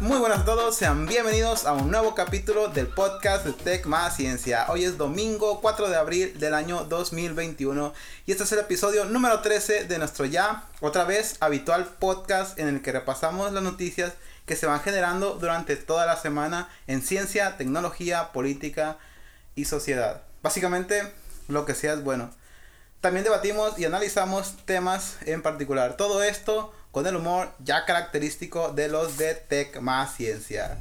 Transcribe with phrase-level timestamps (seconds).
[0.00, 4.16] Muy buenas a todos, sean bienvenidos a un nuevo capítulo del podcast de Tech Más
[4.16, 4.66] Ciencia.
[4.68, 7.94] Hoy es domingo 4 de abril del año 2021
[8.26, 12.68] y este es el episodio número 13 de nuestro ya, otra vez, habitual podcast en
[12.68, 14.14] el que repasamos las noticias
[14.44, 18.98] que se van generando durante toda la semana en ciencia, tecnología, política
[19.54, 20.22] y sociedad.
[20.42, 21.12] Básicamente,
[21.46, 22.30] lo que sea es bueno.
[23.00, 25.96] También debatimos y analizamos temas en particular.
[25.96, 30.78] Todo esto con el humor ya característico de los de Tech Más Ciencia.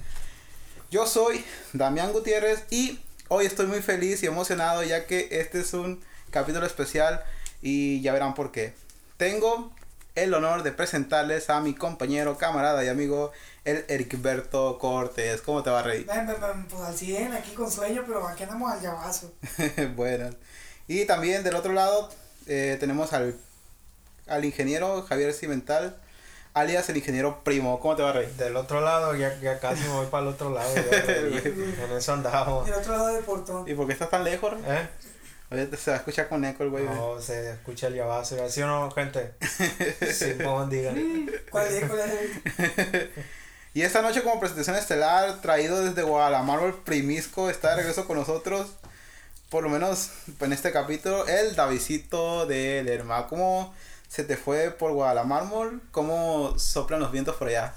[0.89, 5.73] Yo soy Damián Gutiérrez y hoy estoy muy feliz y emocionado ya que este es
[5.73, 6.01] un
[6.31, 7.21] capítulo especial
[7.61, 8.73] y ya verán por qué.
[9.17, 9.73] Tengo
[10.15, 13.33] el honor de presentarles a mi compañero, camarada y amigo,
[13.65, 15.41] el Ericberto Cortés.
[15.41, 16.05] ¿Cómo te va, Rey?
[16.05, 19.33] Pues al 100, aquí con sueño, pero aquí andamos al llavazo.
[19.97, 20.29] bueno.
[20.87, 22.09] Y también del otro lado
[22.47, 23.35] eh, tenemos al,
[24.27, 25.97] al ingeniero Javier Cimental
[26.55, 27.79] alias el ingeniero primo.
[27.79, 28.33] ¿Cómo te va, Rey?
[28.37, 30.73] Del otro lado, ya, ya casi me voy para el otro lado.
[30.75, 32.65] en eso andamos.
[32.65, 33.69] Del otro lado del portón.
[33.69, 34.53] ¿Y por qué estás tan lejos?
[34.65, 34.87] ¿Eh?
[35.51, 36.85] Oye, se va a escuchar con eco el güey.
[36.85, 38.49] No, se escucha el llavazo.
[38.49, 39.33] ¿Sí o no, gente?
[40.11, 41.29] sí, como digan.
[41.51, 41.85] ¿Cuál es?
[41.85, 43.09] ¿Cuál es?
[43.73, 48.17] y esta noche como presentación estelar, traído desde Guadalajara, el primisco, está de regreso con
[48.17, 48.69] nosotros.
[49.49, 50.09] Por lo menos
[50.39, 53.27] en este capítulo, el Davidito de Lerma.
[53.27, 53.73] ¿Cómo
[54.07, 55.71] se te fue por Guadalajara?
[55.91, 57.73] ¿Cómo soplan los vientos por allá?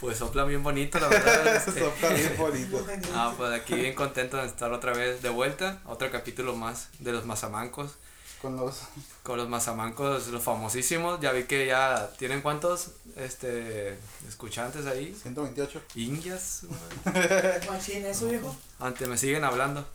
[0.00, 1.62] Pues sopla bien bonito, la verdad.
[1.78, 2.86] sopla bien bonito.
[3.14, 5.80] ah, pues aquí bien contento de estar otra vez de vuelta.
[5.84, 7.96] Otro capítulo más de los mazamancos.
[8.40, 8.80] Con los...
[9.22, 11.20] Con los mazamancos, los famosísimos.
[11.20, 15.14] Ya vi que ya tienen cuántos este escuchantes ahí.
[15.22, 15.82] 128.
[15.96, 16.62] Indias.
[17.68, 18.56] Machín, eso viejo.
[18.78, 19.86] Antes me siguen hablando.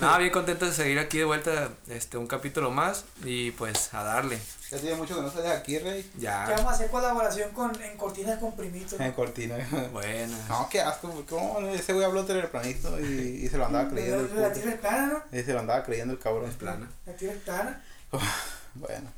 [0.00, 4.02] Nada, bien contento de seguir aquí de vuelta este un capítulo más y pues a
[4.02, 4.40] darle.
[4.70, 6.10] Ya tiene mucho que no sales aquí, Rey.
[6.16, 6.44] Ya.
[6.48, 8.96] Ya vamos a hacer colaboración con, en Cortinas con Primito.
[8.98, 9.60] En Cortinas.
[9.92, 10.36] Bueno.
[10.48, 11.24] No, qué asco.
[11.28, 11.60] ¿Cómo?
[11.68, 14.34] Ese güey habló teleplanito y, y se lo andaba creyendo.
[14.34, 15.38] La, la tierra es plana, ¿no?
[15.38, 16.50] Y se lo andaba creyendo el cabrón.
[16.50, 16.90] Es plana.
[17.06, 17.84] La tierra es plana.
[18.74, 19.10] bueno.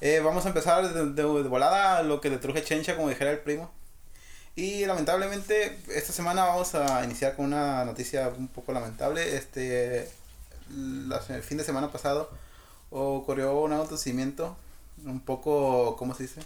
[0.00, 3.70] Eh, vamos a empezar de, volada lo que le truje Chencha, como dijera el primo.
[4.54, 9.36] Y lamentablemente, esta semana vamos a iniciar con una noticia un poco lamentable.
[9.36, 10.10] Este,
[10.70, 12.30] el fin de semana pasado
[12.90, 14.56] ocurrió un acontecimiento
[15.04, 16.40] un poco, ¿cómo se dice?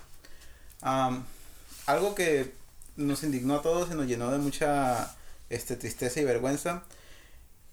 [1.86, 2.54] algo que
[2.96, 5.14] nos indignó a todos y nos llenó de mucha
[5.50, 6.82] este, tristeza y vergüenza.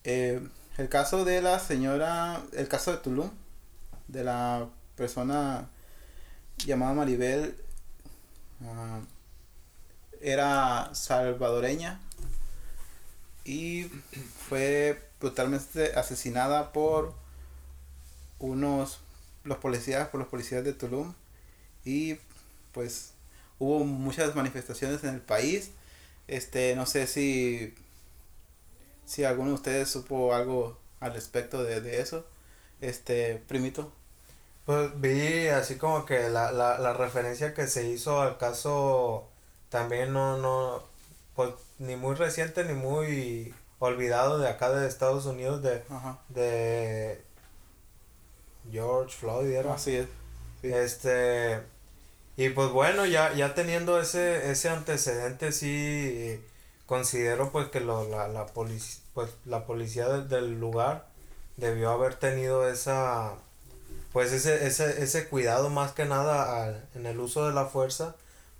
[0.04, 0.42] Eh,
[0.78, 3.32] el caso de la señora, el caso de Tulum,
[4.08, 5.70] de la persona
[6.66, 7.56] llamada Maribel,
[10.22, 12.00] era salvadoreña
[13.46, 13.84] y
[14.50, 17.14] fue brutalmente asesinada por
[18.40, 19.00] unos
[19.44, 21.14] los policías por los policías de Tulum
[21.86, 22.18] y
[22.74, 23.14] pues
[23.60, 25.72] hubo muchas manifestaciones en el país.
[26.28, 27.74] Este no sé si
[29.06, 32.26] si alguno de ustedes supo algo al respecto de, de eso.
[32.82, 33.92] Este primito
[34.68, 39.28] pues vi así como que la, la, la referencia que se hizo al caso
[39.70, 40.84] también no no
[41.36, 45.84] pues ni muy reciente ni muy olvidado de acá de Estados Unidos de,
[46.30, 47.22] de
[48.72, 49.74] George Floyd era.
[49.74, 50.08] Así es.
[50.64, 51.62] Este
[52.38, 56.42] y pues bueno, ya, ya teniendo ese, ese antecedente sí
[56.86, 61.08] considero pues que lo, la, la, polic pues, la policía del lugar
[61.58, 63.36] debió haber tenido esa
[64.18, 68.16] pues ese, ese, ese cuidado más que nada en el uso de la fuerza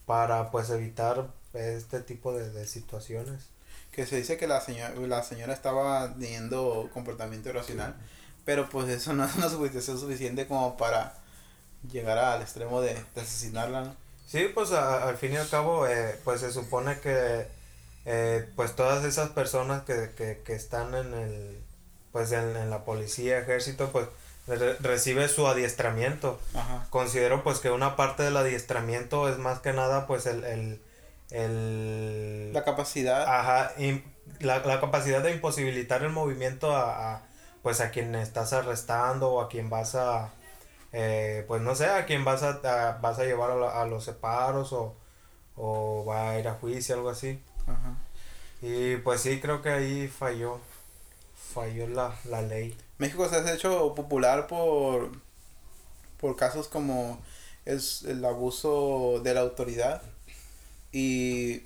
[0.06, 3.48] para pues evitar este tipo de, de situaciones.
[3.92, 7.96] Que se dice que la señora, la señora estaba teniendo comportamiento irracional.
[8.46, 11.16] Pero pues eso no es una justificación suficiente como para
[11.92, 13.96] llegar al extremo de, asesinarla, ¿no?
[14.28, 17.48] Sí, pues al fin y al cabo, eh, pues se supone que
[18.06, 21.64] eh, pues todas esas personas que, que, que están en el
[22.12, 24.08] pues en, la policía, ejército, pues
[24.48, 26.40] recibe su adiestramiento.
[26.90, 30.82] Considero pues que una parte del adiestramiento es más que nada pues el, el,
[31.32, 33.24] el la capacidad.
[33.24, 33.74] Ajá,
[34.40, 37.22] la, la capacidad de imposibilitar el movimiento a
[37.68, 40.30] pues a quien estás arrestando o a quien vas a,
[40.94, 44.96] eh, pues no sé, a quien vas a, vas a llevar a, los separos o,
[45.58, 47.44] o va a ir a juicio, algo así.
[48.62, 50.62] Y pues sí, creo que ahí falló,
[51.38, 52.76] falló la, la ley.
[52.98, 55.12] México se ha hecho popular por,
[56.20, 57.22] por casos como
[57.66, 60.02] es el abuso de la autoridad
[60.92, 61.62] y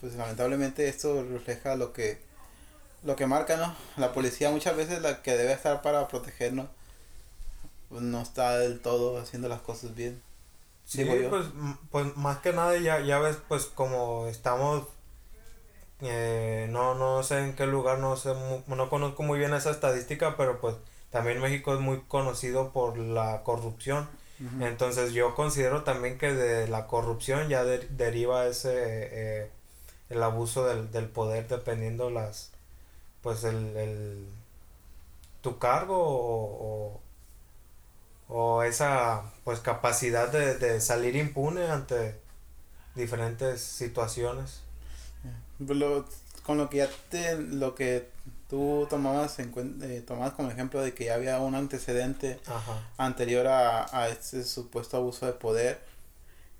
[0.00, 2.26] pues lamentablemente esto refleja lo que
[3.04, 3.74] lo que marca, ¿no?
[3.96, 6.68] La policía muchas veces la que debe estar para protegernos
[7.88, 10.20] pues no está del todo haciendo las cosas bien.
[10.84, 11.46] Sí, pues,
[11.90, 14.86] pues más que nada ya, ya ves, pues como estamos,
[16.02, 18.34] eh, no, no sé en qué lugar, no sé,
[18.66, 20.76] no conozco muy bien esa estadística, pero pues
[21.10, 24.08] también México es muy conocido por la corrupción.
[24.60, 28.70] Entonces yo considero también que de la corrupción ya de- deriva ese,
[29.44, 29.50] eh,
[30.10, 32.52] el abuso del, del poder dependiendo las,
[33.22, 34.26] pues el, el
[35.42, 37.00] tu cargo o,
[38.28, 42.20] o, o esa pues capacidad de, de salir impune ante
[42.94, 44.62] diferentes situaciones.
[45.58, 46.04] Lo-
[46.44, 48.08] con lo que ya te, lo que
[48.48, 49.52] tú tomabas en
[49.82, 52.80] eh, tomabas como ejemplo de que ya había un antecedente Ajá.
[52.96, 55.80] anterior a, a este supuesto abuso de poder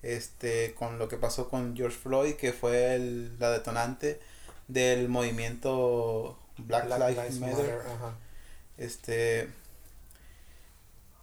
[0.02, 4.20] este con lo que pasó con George Floyd que fue el- la detonante
[4.68, 8.14] del movimiento Black, Lives Matter Ajá.
[8.76, 9.48] este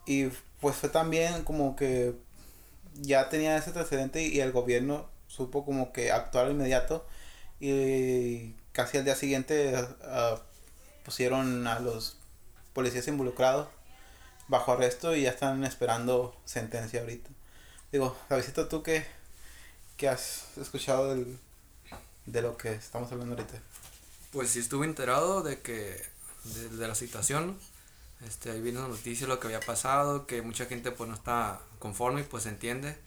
[0.06, 0.26] y
[0.62, 2.16] pues fue también como que
[3.02, 7.06] ya tenía ese antecedente y, y el gobierno supo como que actuar inmediato
[7.60, 9.74] y casi al día siguiente
[10.04, 10.40] ah,
[11.04, 12.18] pusieron a los
[12.74, 13.68] policías involucrados
[14.48, 17.30] bajo arresto y ya están esperando sentencia ahorita.
[17.92, 19.06] Digo, Davidito, tú qué,
[19.98, 21.40] qué has escuchado del,
[22.26, 23.60] de lo que estamos hablando ahorita.
[24.32, 26.02] Pues sí estuve enterado de que,
[26.44, 27.58] de, de la situación,
[28.26, 31.60] este, ahí vino la noticia lo que había pasado, que mucha gente pues no está
[31.80, 32.98] conforme y pues entiende.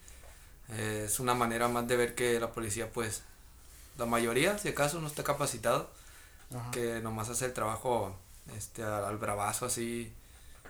[0.69, 3.23] Eh, es una manera más de ver que la policía pues,
[3.99, 5.89] la mayoría si acaso no está capacitado,
[6.55, 6.71] Ajá.
[6.71, 8.15] que nomás hace el trabajo
[8.57, 10.11] este, al, al bravazo así,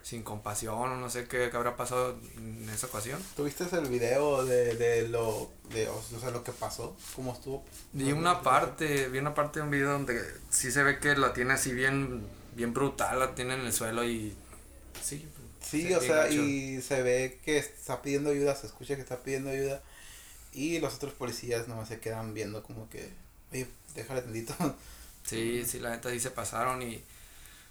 [0.03, 3.21] sin compasión o no sé qué, qué habrá pasado en esa ocasión.
[3.35, 6.95] ¿Tuviste el video de, de lo de o sea, lo que pasó?
[7.15, 7.63] ¿Cómo estuvo?
[7.93, 11.33] Vi una parte, vi una parte de un video donde sí se ve que la
[11.33, 14.35] tiene así bien, bien brutal, la tiene en el suelo y
[15.01, 15.27] sí.
[15.61, 16.41] Sí, se o sea, gacho.
[16.41, 19.83] y se ve que está pidiendo ayuda, se escucha que está pidiendo ayuda
[20.53, 23.11] y los otros policías nomás se quedan viendo como que,
[23.51, 24.55] oye, déjale tantito.
[25.21, 27.03] Sí, sí, la neta sí se pasaron y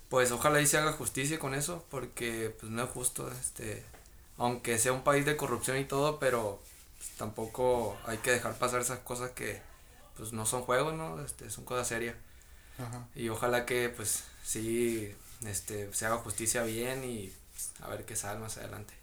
[0.08, 3.82] pues ojalá y se haga justicia con eso porque pues no es justo, este,
[4.36, 6.62] aunque sea un país de corrupción y todo, pero
[6.98, 9.60] pues, tampoco hay que dejar pasar esas cosas que
[10.16, 11.20] pues no son juegos, ¿no?
[11.20, 12.14] Este, son cosas serias.
[12.78, 13.08] Ajá.
[13.16, 15.12] Y ojalá que pues sí
[15.44, 18.94] este se haga justicia bien y pues, a ver qué sale más adelante.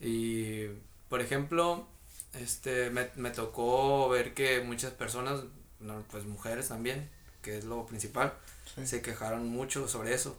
[0.00, 0.66] Y
[1.08, 1.86] por ejemplo,
[2.34, 5.40] este me, me tocó ver que muchas personas,
[5.80, 7.08] no, pues mujeres también,
[7.42, 8.32] que es lo principal,
[8.74, 8.86] Sí.
[8.86, 10.38] se quejaron mucho sobre eso.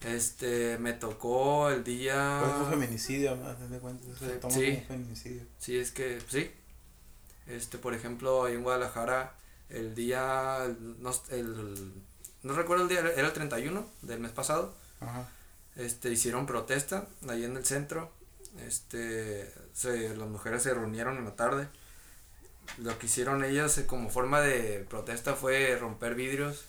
[0.00, 3.48] Este me tocó el día Pues fue feminicidio, ¿no?
[3.48, 4.38] Haz de cuenta, se Sí.
[4.40, 4.74] toma Sí.
[4.76, 5.42] como feminicidio.
[5.58, 6.50] Sí, es que sí.
[7.46, 9.34] Este, por ejemplo, ahí en Guadalajara,
[9.70, 11.92] el día, el- no, el,
[12.42, 15.28] no recuerdo el día, era el 31 del mes pasado, Ajá.
[15.76, 18.12] este, hicieron protesta ahí en el centro,
[18.64, 21.68] este, se, las mujeres se reunieron en la tarde,
[22.78, 26.66] lo que hicieron ellas eh, como forma de protesta fue romper vidrios,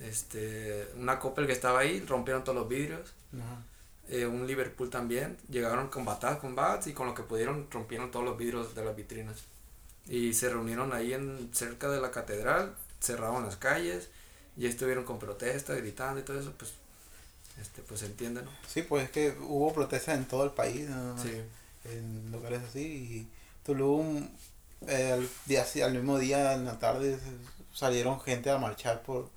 [0.00, 3.62] este, una Coppel que estaba ahí, rompieron todos los vidrios, Ajá.
[4.08, 5.36] eh, un Liverpool también.
[5.48, 8.84] Llegaron con batadas, con bats y con lo que pudieron rompieron todos los vidrios de
[8.84, 9.44] las vitrinas.
[10.06, 14.08] Y se reunieron ahí en cerca de la catedral, cerraron las calles
[14.56, 16.72] y estuvieron con protesta, gritando y todo eso, pues
[17.60, 18.42] este pues ¿no?
[18.66, 21.20] Sí, pues es que hubo protestas en todo el país, ¿no?
[21.22, 21.42] Sí.
[21.84, 23.28] en lugares así y
[23.64, 24.28] Tulum
[24.86, 27.18] eh, al día sí, al mismo día en la tarde
[27.72, 29.30] salieron gente a marchar por,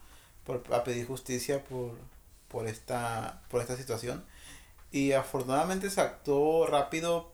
[0.43, 1.93] por a pedir justicia por
[2.47, 4.23] por esta por esta situación
[4.91, 7.31] y afortunadamente se actuó rápido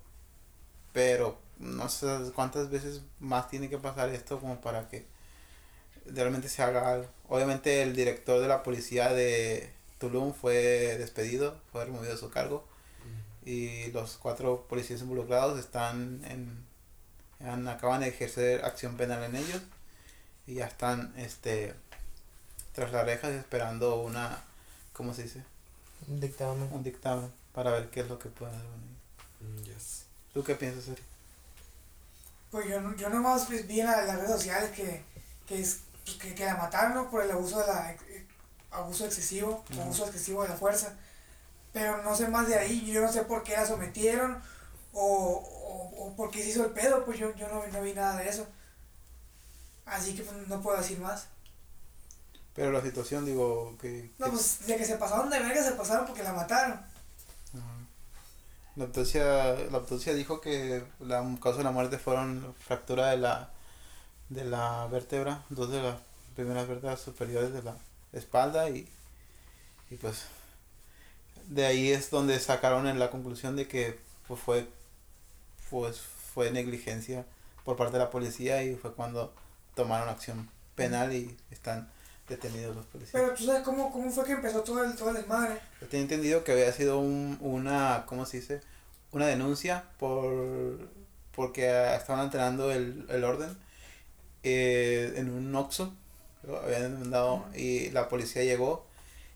[0.94, 5.06] pero no sé cuántas veces más tiene que pasar esto como para que
[6.06, 9.72] realmente se haga algo obviamente el director de la policía de
[10.02, 12.68] Tulum fue despedido fue removido de su cargo
[13.46, 19.62] y los cuatro policías involucrados están en acaban de ejercer acción penal en ellos
[20.46, 21.74] y ya están este
[22.74, 24.44] tras las rejas esperando una
[24.94, 25.44] ¿cómo se dice?
[26.08, 26.70] Un dictamen.
[26.72, 28.68] un dictamen para ver qué es lo que pueden hacer
[29.40, 30.04] con ellos.
[30.34, 31.02] ¿Tú qué piensas, Eri?
[32.52, 35.04] Pues yo, no- yo nomás pues, vi en la- las redes sociales que,
[35.48, 37.96] que, es, pues, que, que la mataron por el abuso de la
[38.72, 40.94] abuso excesivo, abuso excesivo de la fuerza.
[41.74, 44.42] Pero no sé más de ahí, yo no sé por qué la sometieron
[44.94, 47.94] o, o, o por qué se hizo el pedo, pues yo, yo no, no vi
[47.94, 48.46] nada de eso.
[49.86, 51.28] Así que pues, no puedo decir más.
[52.54, 54.12] Pero la situación, digo, que...
[54.20, 56.80] No, que- pues de que se pasaron de verga se pasaron porque la mataron.
[58.76, 63.50] La autopsia, la autopsia dijo que la causa de la muerte fueron fractura de la
[64.30, 65.98] de la vértebra, dos de las
[66.36, 67.76] primeras vértebras superiores de la
[68.14, 68.88] espalda y,
[69.90, 70.26] y pues
[71.48, 74.68] de ahí es donde sacaron en la conclusión de que pues fue
[75.70, 76.00] pues
[76.34, 77.26] fue negligencia
[77.64, 79.34] por parte de la policía y fue cuando
[79.76, 81.90] tomaron acción penal y están
[82.28, 83.22] detenidos los policías.
[83.22, 85.60] Pero tú sabes cómo, cómo fue que empezó todo el, todo el desmadre.
[85.82, 88.62] Yo tenía entendido que había sido un, una, ¿cómo se dice?
[89.12, 90.90] Una denuncia por
[91.36, 93.58] porque estaban alterando el, el orden
[94.44, 95.94] eh, en un Oxxo.
[96.44, 96.58] ¿No?
[96.58, 98.86] Habían demandado y la policía llegó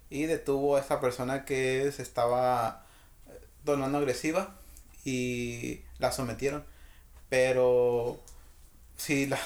[0.09, 2.85] y detuvo a esa persona que se estaba
[3.27, 4.55] eh, tornando agresiva
[5.03, 6.63] y la sometieron.
[7.29, 8.19] Pero
[8.97, 9.39] sí, la,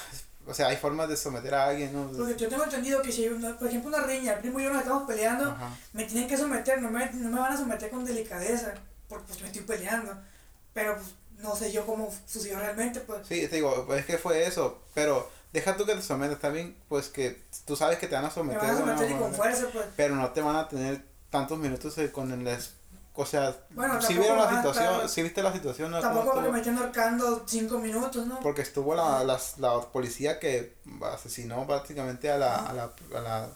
[0.50, 2.12] o sea, hay formas de someter a alguien, ¿no?
[2.12, 4.72] Porque yo tengo entendido que si una, por ejemplo una riña, el primo y yo
[4.72, 5.70] nos estamos peleando, Ajá.
[5.94, 8.74] me tienen que someter, no me, no me van a someter con delicadeza,
[9.08, 10.18] porque pues me estoy peleando.
[10.74, 13.28] Pero pues, no sé yo cómo sucedió realmente, pues.
[13.28, 16.50] Sí, te digo, pues es que fue eso, pero deja tú que te sometas, está
[16.50, 18.60] bien, pues que tú sabes que te van a Me someter.
[18.62, 19.86] van a someter y con fuerza, pues.
[19.96, 22.58] Pero no te van a tener tantos minutos eh, con el...
[23.16, 26.00] O sea, Bueno, si vieron la situación, estar- si viste la situación, ¿no?
[26.00, 28.40] Tampoco ¿Cómo porque me estén ahorcando cinco minutos, ¿no?
[28.40, 33.50] Porque estuvo la, las- la policía que asesinó prácticamente a la, a la, a la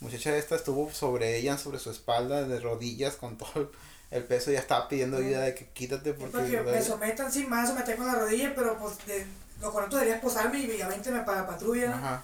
[0.00, 3.72] muchacha esta, estuvo sobre ella, sobre su espalda, de rodillas, con todo
[4.12, 6.38] el peso, ya estaba pidiendo ayuda de que quítate porque...
[6.38, 9.26] porque me sometan, sí, someter con la rodilla, pero pues de,
[9.60, 11.94] lo correcto sería esposarme y avénteme para la patrulla.
[11.94, 12.22] Ajá.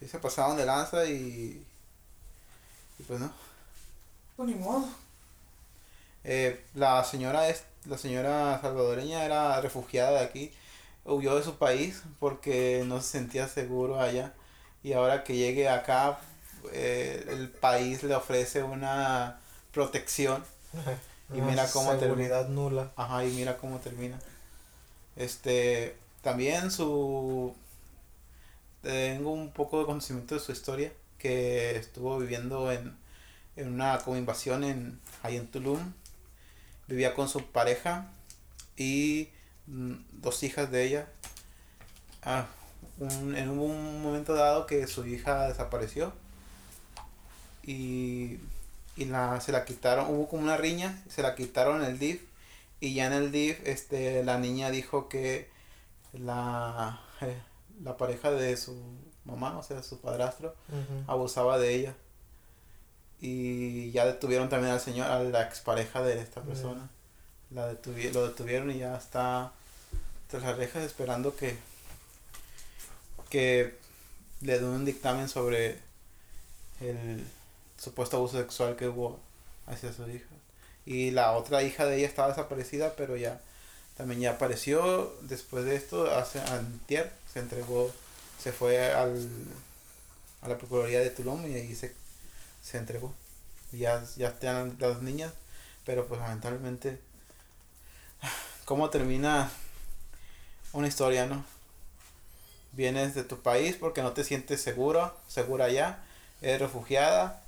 [0.00, 1.64] Sí, se pasaron de lanza y...
[2.98, 3.30] Y pues no.
[4.36, 4.86] Pues ni modo.
[6.24, 10.52] Eh, la señora es, la señora salvadoreña era refugiada de aquí,
[11.04, 14.32] huyó de su país porque no se sentía seguro allá
[14.82, 16.18] y ahora que llegue acá
[16.72, 19.38] eh, el país le ofrece una
[19.72, 20.44] protección
[21.34, 22.06] Y Una mira cómo termina.
[22.06, 22.92] seguridad nula.
[22.96, 24.16] Ajá, y mira cómo termina.
[25.16, 25.96] Este,
[26.26, 27.54] también su...
[28.82, 32.96] Tengo un poco de conocimiento de su historia, que estuvo viviendo en,
[33.56, 35.92] en una invasión en, ahí en Tulum.
[36.88, 38.10] Vivía con su pareja
[38.76, 39.28] y
[39.66, 41.08] mm, dos hijas de ella.
[42.22, 42.46] Ah,
[42.98, 46.12] un- en un momento dado que su hija desapareció
[47.64, 48.38] y,
[48.96, 52.22] y la, se la quitaron, hubo como una riña, se la quitaron el DIF
[52.80, 55.48] y ya en el DIF este, la niña dijo que
[56.12, 57.36] la, eh,
[57.82, 58.74] la pareja de su
[59.24, 60.54] mamá, o sea, su padrastro,
[61.06, 61.94] abusaba de ella.
[63.20, 66.88] Y ya detuvieron también al señor, a la expareja de esta persona.
[67.50, 69.52] La detuvi- lo detuvieron y ya está
[70.28, 71.56] tras las rejas esperando que,
[73.30, 73.76] que
[74.40, 75.78] le den un dictamen sobre
[76.80, 77.24] el
[77.78, 79.18] supuesto abuso sexual que hubo
[79.66, 80.26] hacia su hija.
[80.84, 83.40] Y la otra hija de ella estaba desaparecida, pero ya
[83.96, 87.92] también ya apareció después de esto, hace antier, se entregó,
[88.42, 89.28] se fue al,
[90.42, 91.94] a la Procuraduría de Tulum y ahí se,
[92.62, 93.14] se entregó.
[93.72, 95.32] Ya, ya están las niñas,
[95.84, 97.00] pero pues lamentablemente,
[98.64, 99.50] ¿cómo termina
[100.72, 101.44] una historia, no?
[102.72, 106.04] Vienes de tu país porque no te sientes seguro, segura allá,
[106.42, 107.42] eres refugiada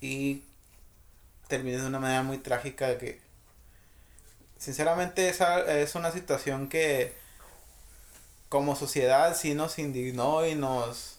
[0.00, 0.42] y
[1.46, 3.25] terminas de una manera muy trágica de que
[4.58, 7.14] sinceramente esa es una situación que
[8.48, 11.14] como sociedad sí nos indignó y nos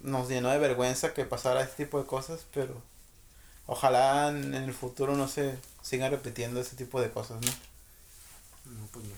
[0.00, 2.80] nos llenó de vergüenza que pasara este tipo de cosas, pero
[3.66, 8.72] ojalá en, en el futuro no se sigan repitiendo ese tipo de cosas, ¿no?
[8.72, 9.14] No, pues no.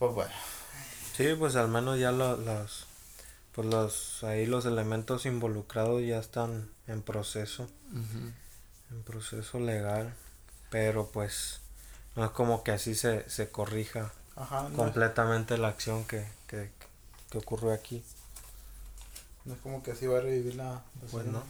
[0.00, 0.32] Pues bueno.
[1.16, 2.86] Sí, pues al menos ya lo- los,
[3.52, 7.68] pues los, ahí los elementos involucrados ya están en proceso,
[8.90, 10.12] en proceso legal,
[10.70, 11.60] pero pues
[12.16, 16.26] no es como que así se, se corrija Ajá, no, es- completamente la acción que,
[16.46, 16.70] que,
[17.30, 18.02] que ocurrió aquí.
[19.44, 20.64] no es como que así va a revivir la...
[20.64, 21.42] la Pues serie, no.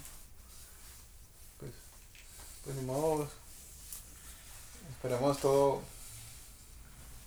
[1.58, 1.72] Pues,
[2.64, 3.28] pues ni modo, pues,
[4.92, 5.82] esperemos todo,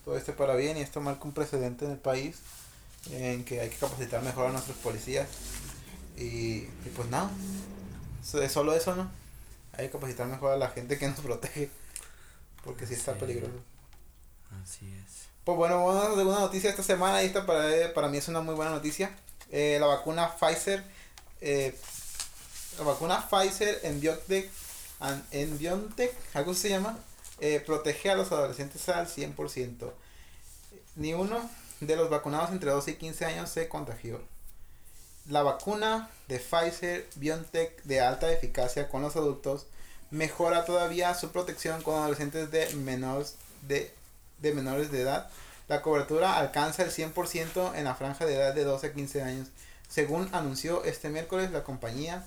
[0.06, 2.38] todo esté para bien y esto marca un precedente en el país
[3.12, 5.28] en que hay que capacitar mejor a nuestros policías
[6.18, 6.24] y,
[6.86, 7.30] y pues nada,
[8.42, 9.10] es solo eso, ¿no?
[9.74, 11.70] Hay que capacitar mejor a la gente que nos protege
[12.64, 13.20] porque sí está Sí.
[13.20, 13.54] peligroso.
[14.64, 15.24] Así es.
[15.44, 18.28] Pues bueno, vamos a la segunda noticia esta semana y esta para, para mí es
[18.28, 19.16] una muy buena noticia.
[19.52, 20.84] Eh, la vacuna Pfizer,
[21.42, 21.78] eh,
[22.78, 24.50] la vacuna Pfizer en BioNTech,
[25.32, 26.98] en BioNTech, algo se llama,
[27.40, 29.94] eh, protege a los adolescentes al 100%.
[30.96, 31.50] Ni uno
[31.82, 34.22] de los vacunados entre 12 y 15 años se contagió.
[35.30, 39.68] La vacuna de Pfizer BioNTech de alta eficacia con los adultos
[40.12, 43.94] mejora todavía su protección con adolescentes de menores de,
[44.40, 45.30] de menores de edad.
[45.70, 49.48] La cobertura alcanza el 100% en la franja de edad de 12 a 15 años,
[49.88, 52.26] según anunció este miércoles la compañía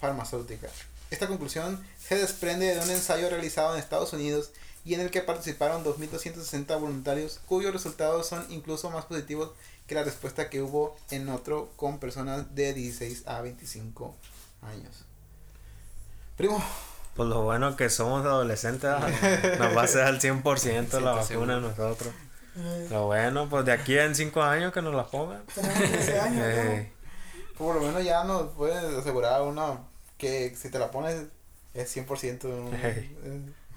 [0.00, 0.68] farmacéutica.
[1.10, 4.52] Esta conclusión se desprende de un ensayo realizado en Estados Unidos
[4.84, 9.50] y en el que participaron 2.260 voluntarios cuyos resultados son incluso más positivos
[9.88, 14.14] que la respuesta que hubo en otro con personas de 16 a 25
[14.62, 15.04] años.
[16.36, 16.62] Primo,
[17.16, 18.90] Pues lo bueno que somos adolescentes,
[19.58, 22.12] nos va a ser al 100% la 100% vacuna a nosotros.
[22.90, 25.42] Lo bueno, pues de aquí en 5 años que nos la pongan.
[25.54, 26.44] tenemos 13 años, ¿no?
[26.44, 26.92] Eh,
[27.56, 29.78] por lo menos ya nos pueden asegurar una
[30.18, 31.24] que si te la pones
[31.72, 32.42] es 100%.
[32.44, 32.70] ¿no?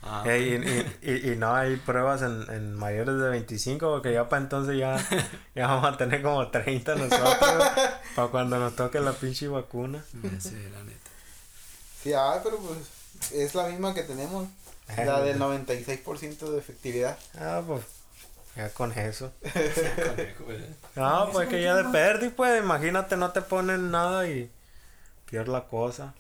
[0.03, 3.87] Eh, Ah, eh, y, y, y, y no hay pruebas en, en mayores de 25
[3.91, 4.97] porque ya para entonces ya,
[5.55, 7.67] ya vamos a tener como 30 nosotros
[8.15, 10.03] para cuando nos toque la pinche vacuna.
[10.39, 11.09] sé, la neta.
[12.03, 14.47] Sí, ah, pero pues es la misma que tenemos.
[14.97, 17.17] La del 96% de efectividad.
[17.37, 17.83] Ah, pues
[18.55, 19.31] ya con eso.
[20.95, 24.51] No, pues que ya de perdi, pues imagínate, no te ponen nada y
[25.29, 26.13] pierdes la cosa.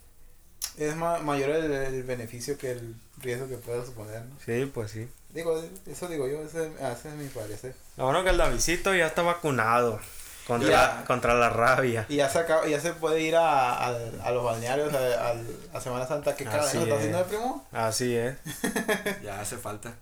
[0.77, 4.21] Es ma- mayor el, el beneficio que el riesgo que pueda suponer.
[4.23, 4.35] ¿no?
[4.45, 5.09] Sí, pues sí.
[5.29, 7.73] Digo, eso digo yo, ese, ese es mi parecer.
[7.97, 9.99] Lo bueno que el Davidito ya está vacunado
[10.45, 11.03] contra, Ya.
[11.05, 12.05] contra la rabia.
[12.09, 13.87] Y ya se, acaba- ya se puede ir a, a,
[14.23, 15.35] a los balnearios a, a,
[15.73, 16.35] a Semana Santa.
[16.35, 16.95] ¿Qué carajo Así está es.
[16.97, 17.67] haciendo el primo?
[17.71, 18.35] Así es.
[19.23, 19.93] Ya hace falta,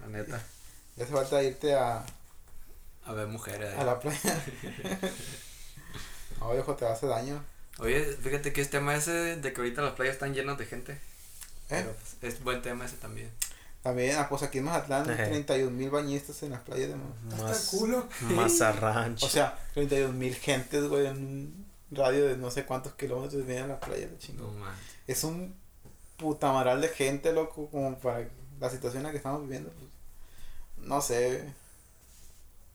[0.00, 0.40] la neta.
[0.96, 2.04] Ya hace falta irte a,
[3.06, 3.76] A ver mujeres.
[3.76, 4.40] a la playa.
[6.40, 7.42] No, viejo, te hace daño.
[7.78, 10.98] Oye, fíjate que este tema ese de que ahorita las playas están llenas de gente.
[11.72, 11.86] ¿Eh?
[12.20, 13.30] Pero es buen tema ese también.
[13.82, 15.26] También, ah, pues aquí en Mazatlán, Ejé.
[15.26, 17.50] 31 mil bañistas en las playas de Mazatlán.
[17.50, 18.08] Hasta el culo.
[18.34, 19.22] Mazarranch.
[19.24, 23.64] O sea, 32 mil gentes, güey, en un radio de no sé cuántos kilómetros vienen
[23.64, 24.50] a la playa, la No chingada.
[24.52, 24.74] man.
[25.06, 25.54] Es un
[26.18, 28.28] putamaral de gente, loco, como para
[28.60, 29.70] la situación en la que estamos viviendo.
[29.70, 31.52] Pues, no sé.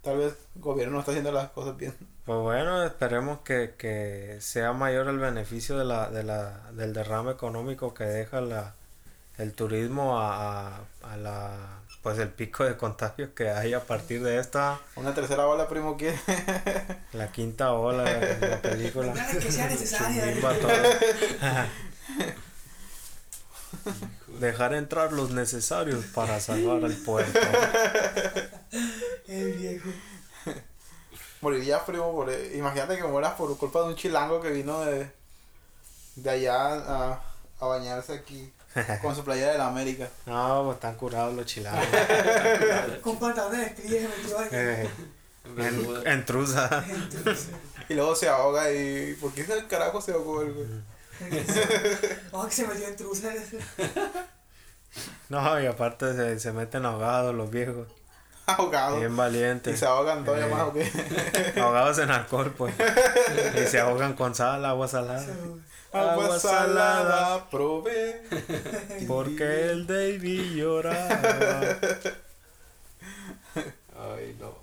[0.02, 1.96] Tal vez el gobierno no está haciendo las cosas bien.
[2.26, 7.32] Pues bueno, esperemos que, que sea mayor el beneficio de la, de la, del derrame
[7.32, 8.76] económico que deja la,
[9.38, 14.22] el turismo a, a, a la pues el pico de contagios que hay a partir
[14.22, 16.20] de esta Una tercera ola, primo, quiere.
[17.14, 20.24] la quinta ola de la película que sea necesaria.
[24.40, 27.40] Dejar entrar los necesarios para salvar al puerto
[29.28, 29.90] El viejo.
[31.42, 35.10] Morirías, primo, por, imagínate que mueras por culpa de un chilango que vino de,
[36.18, 37.20] de allá a,
[37.60, 38.54] a bañarse aquí
[39.02, 40.08] con su playera de la América.
[40.26, 41.86] no pues están curados los chilangos
[43.02, 44.48] Con pantalones ahí.
[44.52, 44.90] Eh,
[45.58, 46.84] en, en truza
[47.88, 49.14] Y luego se ahoga y...
[49.22, 50.68] ¿Por qué el carajo se ahogó el güey?
[52.32, 53.30] Oh, que se metió en truza.
[55.30, 57.88] no y aparte se, se meten ahogados los viejos
[58.48, 58.98] Ahogado.
[59.00, 60.50] bien Y valientes se ahogan todavía Eh.
[60.50, 61.62] más, ¿o qué?
[61.62, 62.74] ahogados en alcohol pues
[63.56, 65.26] y se ahogan con sal agua salada
[65.96, 68.22] Agua salada, probé.
[69.08, 71.78] porque el David lloraba
[73.98, 74.56] Ay, no.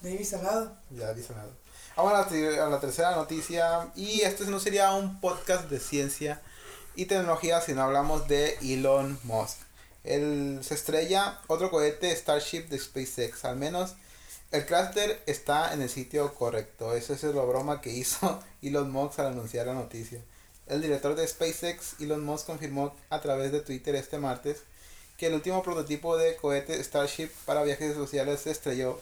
[0.00, 0.72] David Salado.
[0.90, 1.50] Ya dice nada.
[1.96, 3.90] Vamos a la, ter- a la tercera noticia.
[3.96, 6.40] Y este no sería un podcast de ciencia
[6.94, 9.58] y tecnología, sino hablamos de Elon Musk.
[10.04, 13.44] Él se estrella otro cohete Starship de SpaceX.
[13.44, 13.94] Al menos
[14.52, 16.94] el cráter está en el sitio correcto.
[16.94, 20.20] Esa es la broma que hizo Elon Musk al anunciar la noticia.
[20.68, 24.62] El director de SpaceX, Elon Musk, confirmó a través de Twitter este martes
[25.16, 29.00] que el último prototipo de cohete Starship para viajes sociales se estrelló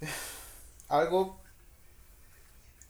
[0.88, 1.36] algo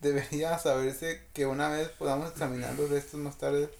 [0.01, 3.71] debería saberse que una vez podamos examinar los restos más tarde.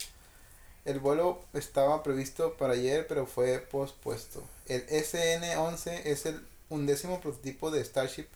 [0.85, 4.43] El vuelo estaba previsto para ayer, pero fue pospuesto.
[4.67, 8.27] El SN-11 es el undécimo prototipo de Starship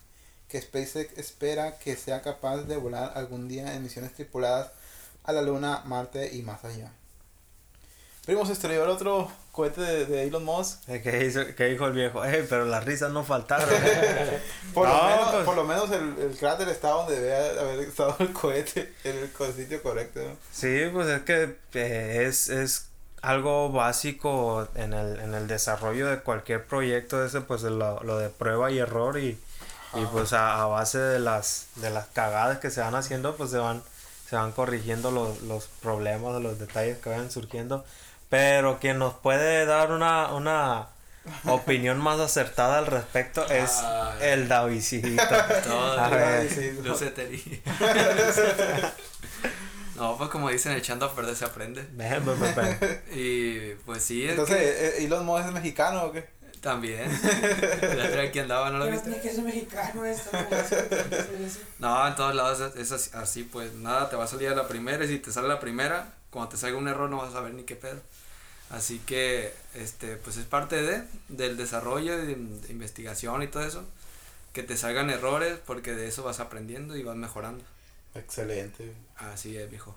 [0.49, 4.71] que SpaceX espera que sea capaz de volar algún día en misiones tripuladas
[5.23, 6.91] a la Luna, Marte y más allá.
[8.25, 10.87] Primo, se estrelló el otro cohete de, de Elon Musk.
[10.89, 12.25] Eh, ¿Qué, hizo, ¿Qué dijo el viejo?
[12.25, 13.69] Eh, pero las risas no faltaron.
[14.73, 17.79] Por, lo, No, menos, pues- por lo menos el, el cráter está donde debe haber
[17.79, 20.19] estado el cohete, en el sitio correcto.
[20.21, 20.35] ¿no?
[20.51, 22.89] Sí, pues es que eh, es, es
[23.21, 28.29] algo básico en el, en el desarrollo de cualquier proyecto ese, pues lo, lo de
[28.29, 29.39] prueba y error y,
[29.93, 30.11] y Ajá.
[30.11, 33.57] pues a, a base de las, de las cagadas que se van haciendo, pues se
[33.57, 33.81] van,
[34.29, 37.85] se van corrigiendo los, los problemas, los detalles que vayan surgiendo.
[38.29, 40.87] Pero quien nos puede dar una, una
[41.45, 44.17] opinión más acertada al respecto es Ay.
[44.21, 44.51] el.
[44.51, 46.49] A ver.
[46.49, 46.89] Sí, no.
[46.89, 47.59] Lucetería.
[49.95, 51.87] No, pues como dicen, echando a perder se aprende.
[53.11, 56.27] Y pues sí, es Entonces, que eh, ¿Elon Musk es mexicano o qué?
[56.61, 57.09] También.
[57.81, 59.09] La otra aquí andaba, ¿no lo Pero viste?
[59.09, 60.29] tiene que ser mexicano esto.
[61.79, 62.07] ¿no?
[62.07, 65.07] En todos lados es, así, pues nada, te va a salir a la primera y
[65.07, 67.63] si te sale la primera, cuando te salga un error no vas a saber ni
[67.63, 68.01] qué pedo.
[68.69, 73.83] Así que, este, pues es parte de, del desarrollo, de, de investigación y todo eso.
[74.53, 77.63] Que te salgan errores porque de eso vas aprendiendo y vas mejorando.
[78.15, 78.91] Excelente.
[79.17, 79.95] Así es, viejo.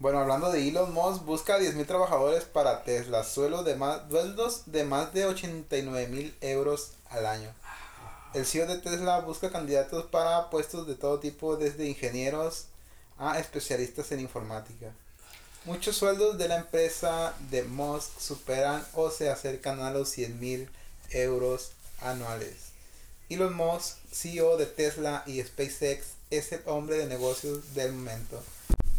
[0.00, 4.84] Bueno, hablando de Elon Musk, busca 10.000 trabajadores para Tesla, sueldos de más, sueldos de
[4.84, 7.52] más de 89 mil euros al año.
[8.32, 12.64] El CEO de Tesla busca candidatos para puestos de todo tipo, desde ingenieros
[13.18, 14.90] a especialistas en informática.
[15.66, 20.70] Muchos sueldos de la empresa de Musk superan o se acercan a los 100 mil
[21.10, 22.54] euros anuales.
[23.28, 28.42] Elon Musk, CEO de Tesla y SpaceX, es el hombre de negocios del momento.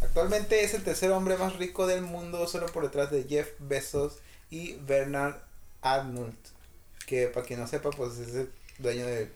[0.02, 4.18] Actualmente es el tercer hombre más rico del mundo, solo por detrás de Jeff Bezos
[4.50, 5.36] y Bernard
[5.80, 6.36] Arnault,
[7.06, 9.30] que para quien no sepa, pues es el dueño de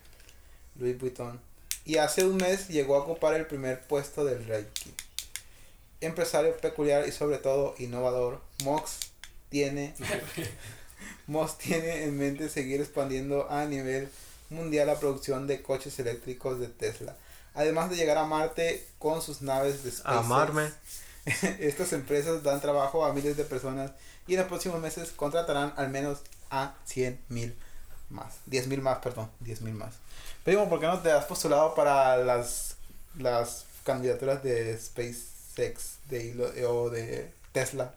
[0.78, 1.40] Louis Vuitton.
[1.84, 4.90] Y hace un mes llegó a ocupar el primer puesto del ranking.
[6.00, 8.98] Empresario peculiar y sobre todo innovador, Mox
[9.48, 9.94] tiene,
[11.26, 14.08] Mox tiene en mente seguir expandiendo a nivel
[14.50, 17.16] mundial la producción de coches eléctricos de Tesla.
[17.56, 20.24] Además de llegar a Marte con sus naves de SpaceX.
[20.24, 20.70] Amarme.
[21.58, 23.90] Estas empresas dan trabajo a miles de personas
[24.28, 27.56] y en los próximos meses contratarán al menos a 100 mil
[28.10, 28.34] más.
[28.46, 29.30] 10 mil más, perdón.
[29.40, 29.94] 10 mil más.
[30.44, 32.76] Primo, ¿por qué no te has postulado para las,
[33.18, 37.92] las candidaturas de SpaceX de Elo- o de Tesla?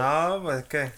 [0.00, 0.90] No, pues es que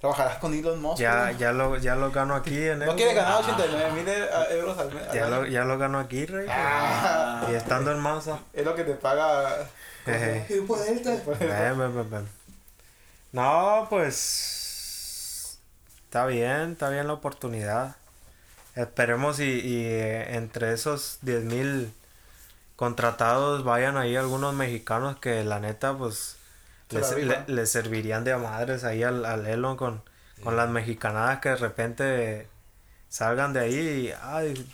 [0.00, 1.00] ¿Trabajarás con Elon Musk?
[1.00, 4.08] ya, ya, lo, ya lo gano aquí en ¿No el- quieres ganar 89 mil
[4.56, 5.02] euros al mes?
[5.12, 6.46] Ya lo, ya lo gano aquí, rey.
[6.48, 8.38] Ah, Y estando en masa.
[8.52, 9.66] es lo que te paga.
[10.06, 10.46] Ven,
[11.78, 12.28] ven, ven.
[13.32, 15.58] No, pues.
[16.04, 17.96] Está bien, está bien la oportunidad.
[18.74, 21.92] Esperemos y, y eh, entre esos 10.000
[22.76, 26.36] contratados vayan ahí algunos mexicanos que la neta, pues.
[27.46, 30.02] Le- servirían de madres ahí al, al Elon con,
[30.42, 32.48] con las mexicanadas que de repente
[33.08, 34.14] salgan de ahí y.
[34.22, 34.70] Ay,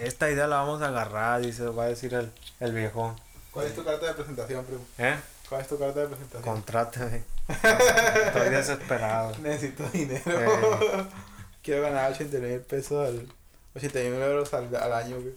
[0.00, 3.14] esta idea la vamos a agarrar, dice, va a decir el, el viejón.
[3.52, 4.84] ¿Cuál es tu carta de presentación, primo?
[4.98, 5.16] ¿Eh?
[5.48, 6.42] ¿Cuál es tu carta de presentación?
[6.42, 7.22] Contrátame.
[8.26, 9.36] Estoy desesperado.
[9.42, 10.22] Necesito dinero.
[10.26, 11.04] Eh.
[11.62, 13.26] Quiero ganar 89 mil pesos al.
[13.74, 15.34] 89 mil euros al, al año, güey.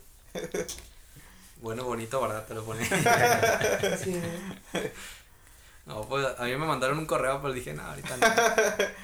[1.61, 2.45] Bueno, bonito, ¿verdad?
[2.45, 2.85] Te lo pone.
[4.03, 4.21] Sí.
[5.85, 8.27] No, pues a mí me mandaron un correo, pero dije, no, ahorita no.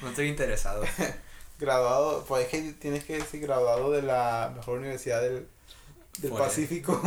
[0.02, 0.82] No estoy interesado.
[1.58, 5.46] Graduado, pues es que tienes que decir graduado de la mejor universidad del,
[6.18, 6.32] del.
[6.32, 7.00] Pacífico.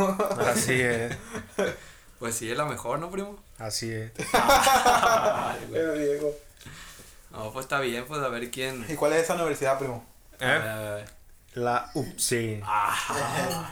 [0.46, 1.14] Así es,
[2.18, 3.38] Pues sí, es la mejor, ¿no, primo?
[3.58, 4.12] así es.
[5.70, 6.34] Diego.
[7.30, 8.86] No, pues está bien, pues a ver quién.
[8.88, 10.02] ¿Y cuál es esa universidad, primo?
[10.40, 11.04] ¿Eh?
[11.52, 12.62] La UPSI,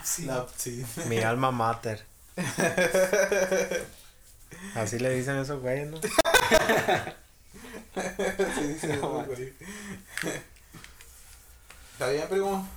[0.04, 0.24] Sí.
[0.26, 0.84] La- sí.
[1.06, 2.04] mi alma mater.
[4.74, 5.98] Así le dicen esos güeyes, ¿no?
[6.02, 6.10] sí,
[8.80, 9.52] sí, eso, güey.
[11.92, 12.68] ¿Está bien, primo?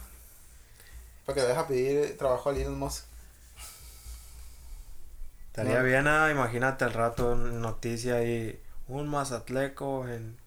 [1.25, 3.03] Para que dejes pedir trabajo a Elon Musk.
[5.47, 5.83] Estaría No.
[5.85, 10.37] bien, ah, imagínate el rato noticia y un mazatleco en,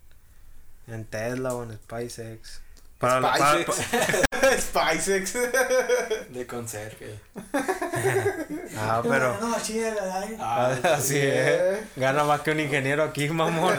[0.86, 2.60] en Tesla o en SpaceX.
[2.98, 4.22] Para, para- SpaceX.
[4.58, 5.34] SpaceX.
[6.30, 7.18] de conserje.
[8.76, 10.36] ah, No, pero No, daño.
[10.40, 11.80] Ah, así es.
[11.96, 13.76] Gana más que un ingeniero aquí, mamón.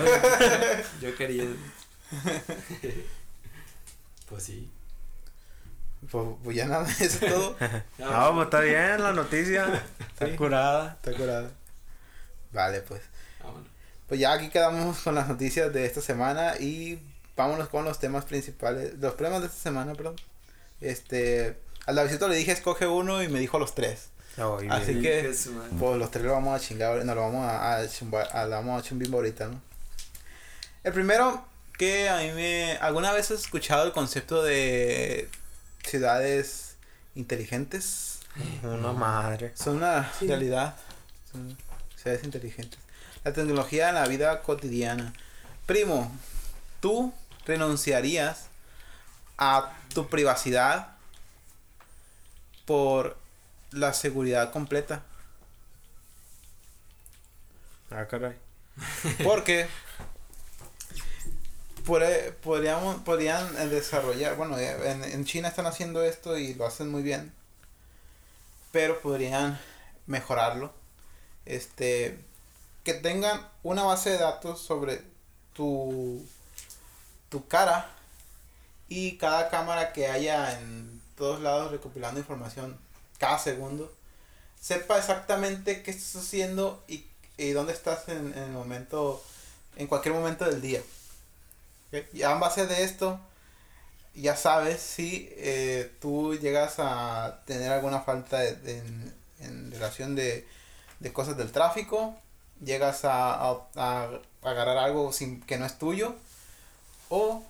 [1.01, 1.45] Yo quería.
[4.29, 4.69] pues sí.
[6.09, 7.55] Pues, pues ya nada, eso es todo.
[7.99, 9.83] No, pues está bien la noticia.
[9.99, 10.35] Está Sí.
[10.35, 10.97] curada.
[11.01, 11.51] Está curado.
[12.51, 13.01] Vale, pues.
[13.43, 13.67] Vámonos.
[14.07, 16.99] Pues ya aquí quedamos con las noticias de esta semana y
[17.37, 20.15] vámonos con los temas principales, los problemas de esta semana, perdón.
[20.81, 24.09] Este, al Davidito le dije escoge uno y me dijo los tres.
[24.37, 25.01] Ay, Así bien.
[25.03, 25.35] que-.
[25.79, 28.51] Pues los tres lo vamos a chingar, no lo vamos a, a, chumbar- a- lo
[28.51, 29.61] vamos a chumbimbo ahorita, ¿no?
[30.83, 31.45] El primero
[31.77, 32.77] que a mí me...
[32.81, 35.29] ¿Alguna vez has escuchado el concepto de
[35.83, 36.75] ciudades
[37.15, 38.19] inteligentes?
[38.63, 39.51] Una madre.
[39.55, 40.27] Son una Sí.
[40.27, 40.75] realidad.
[41.31, 41.57] Son
[41.95, 42.79] ciudades inteligentes.
[43.23, 45.13] La tecnología en la vida cotidiana.
[45.65, 46.11] Primo,
[46.79, 47.13] ¿tú
[47.45, 48.45] renunciarías
[49.41, 50.95] a tu privacidad
[52.65, 53.17] por
[53.71, 55.03] la seguridad completa?
[57.91, 58.35] Ah, caray.
[59.21, 59.67] Porque
[61.85, 66.65] podre- podríamos, podrían eh, desarrollar, bueno, eh, en, en China están haciendo esto y lo
[66.65, 67.33] hacen muy bien,
[68.71, 69.59] pero podrían
[70.07, 70.73] mejorarlo.
[71.45, 72.19] Este,
[72.83, 75.03] que tengan una base de datos sobre
[75.53, 76.25] tu,
[77.29, 77.89] tu cara
[78.93, 82.77] y cada cámara que haya en todos lados recopilando información
[83.19, 83.89] cada segundo,
[84.59, 87.05] sepa exactamente qué estás haciendo y,
[87.37, 89.23] y dónde estás en, en el momento,
[89.77, 90.81] en cualquier momento del día.
[91.93, 93.17] Ok, Ya en base de esto,
[94.13, 100.15] ya sabes si eh, tú llegas a tener alguna falta de- de- en, en relación
[100.17, 100.45] de,
[100.99, 102.13] de cosas del tráfico,
[102.61, 104.09] llegas a, a- a
[104.43, 106.13] agarrar algo sin, que no es tuyo,
[107.09, 107.45] o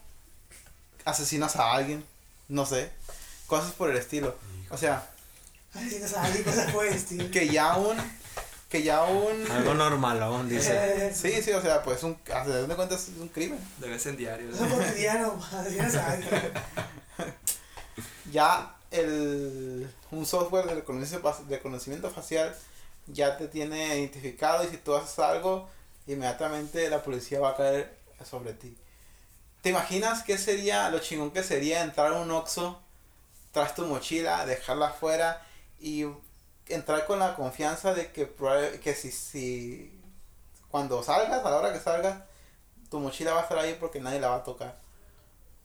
[1.05, 2.03] asesinas a alguien,
[2.47, 2.91] no sé,
[3.47, 4.35] cosas por el estilo.
[4.69, 5.07] O sea,
[5.73, 7.31] Así no sabes, cosas por el estilo.
[7.31, 7.97] que ya un,
[8.69, 9.49] que ya un...
[9.51, 11.11] Algo normal aún, dice.
[11.15, 13.59] Sí, sí, o sea, pues un, a de cuentas es un crimen.
[13.77, 14.49] De vez en diario.
[14.49, 16.25] Es un cotidiano, así no sabes.
[18.31, 22.53] ya el, un software de reconocimiento, de reconocimiento facial
[23.07, 25.69] ya te tiene identificado y si tú haces algo,
[26.07, 27.97] inmediatamente la policía va a caer
[28.29, 28.75] sobre ti.
[29.61, 32.79] ¿Te imaginas qué sería lo chingón que sería entrar a un Oxxo,
[33.51, 35.45] tras tu mochila, dejarla afuera
[35.79, 36.05] y
[36.67, 38.31] entrar con la confianza de que,
[38.81, 40.01] que si, si
[40.69, 42.23] cuando salgas, a la hora que salgas,
[42.89, 44.79] tu mochila va a estar ahí porque nadie la va a tocar?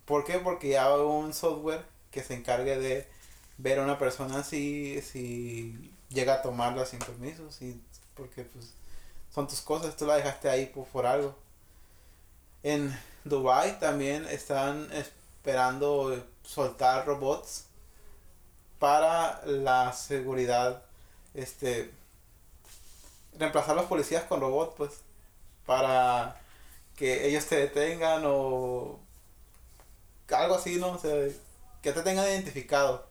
[0.04, 0.38] ¿Por qué?
[0.38, 3.08] Porque ya hay un software que se encargue de
[3.58, 7.80] ver a una persona si, si llega a tomarla sin permiso, si,
[8.14, 8.74] porque pues
[9.32, 11.36] son tus cosas, tú la dejaste ahí por, por algo.
[12.62, 17.64] En Dubai también están esperando soltar robots
[18.78, 20.82] para la seguridad,
[21.34, 21.92] este,
[23.38, 24.92] reemplazar a los policías con robots, pues,
[25.66, 26.40] para
[26.96, 29.00] que ellos te detengan o
[30.30, 30.92] algo así, ¿no?
[30.92, 31.12] O sea,
[31.82, 33.06] que te tengan identificado.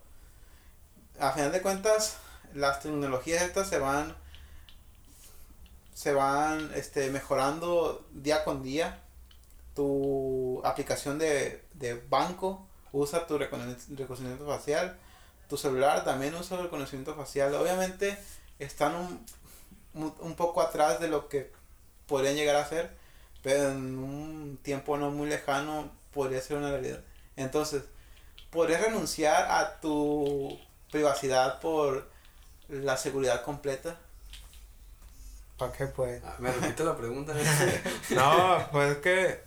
[1.19, 2.17] A final de cuentas,
[2.53, 4.15] las tecnologías estas se van
[5.93, 9.01] se van este, mejorando día con día.
[9.75, 14.97] Tu aplicación de, de banco usa tu recono- reconocimiento facial.
[15.49, 17.53] Tu celular también usa el reconocimiento facial.
[17.55, 18.17] Obviamente
[18.57, 19.25] están un,
[19.93, 21.51] un, poco atrás de lo que
[22.07, 22.91] podrían llegar a ser,
[23.43, 27.01] pero en un tiempo no muy lejano podría ser una realidad.
[27.35, 27.83] Entonces,
[28.49, 30.57] ¿podrías renunciar a tu
[30.91, 32.09] privacidad por
[32.69, 33.97] la seguridad completa?
[35.57, 36.21] ¿Para qué pues?
[36.25, 37.33] Ah, Me repito la pregunta.
[38.09, 39.44] No, pues es que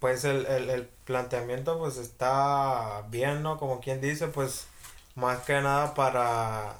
[0.00, 3.58] pues el, el, el planteamiento pues está bien, ¿no?
[3.58, 4.66] Como quien dice, pues
[5.16, 6.74] más que nada para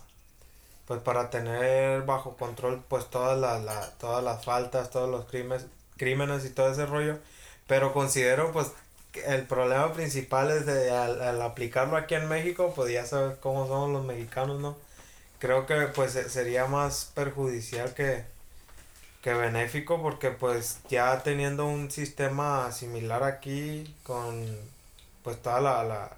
[0.87, 5.66] pues para tener bajo control pues todas las la, todas las faltas, todos los crímenes,
[5.96, 7.18] crímenes y todo ese rollo,
[7.66, 8.72] pero considero pues
[9.26, 13.66] el problema principal es de al, al aplicarlo aquí en México, pues ya sabes cómo
[13.66, 14.76] somos los mexicanos, ¿no?
[15.38, 18.24] Creo que pues se- sería más perjudicial que
[19.22, 24.46] que benéfico porque pues ya teniendo un sistema similar aquí con
[25.22, 26.16] pues toda la, la,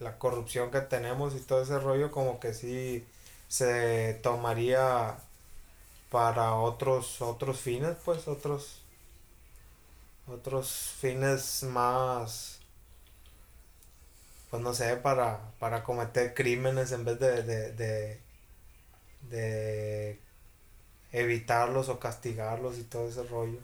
[0.00, 3.06] la corrupción que tenemos y todo ese rollo como que sí
[3.48, 5.16] se tomaría
[6.10, 8.82] para otros otros fines pues otros
[10.26, 12.60] otros fines más
[14.50, 18.20] pues no sé para para cometer crímenes en vez de de, de,
[19.30, 20.18] de
[21.16, 23.58] evitarlos o castigarlos y todo ese rollo.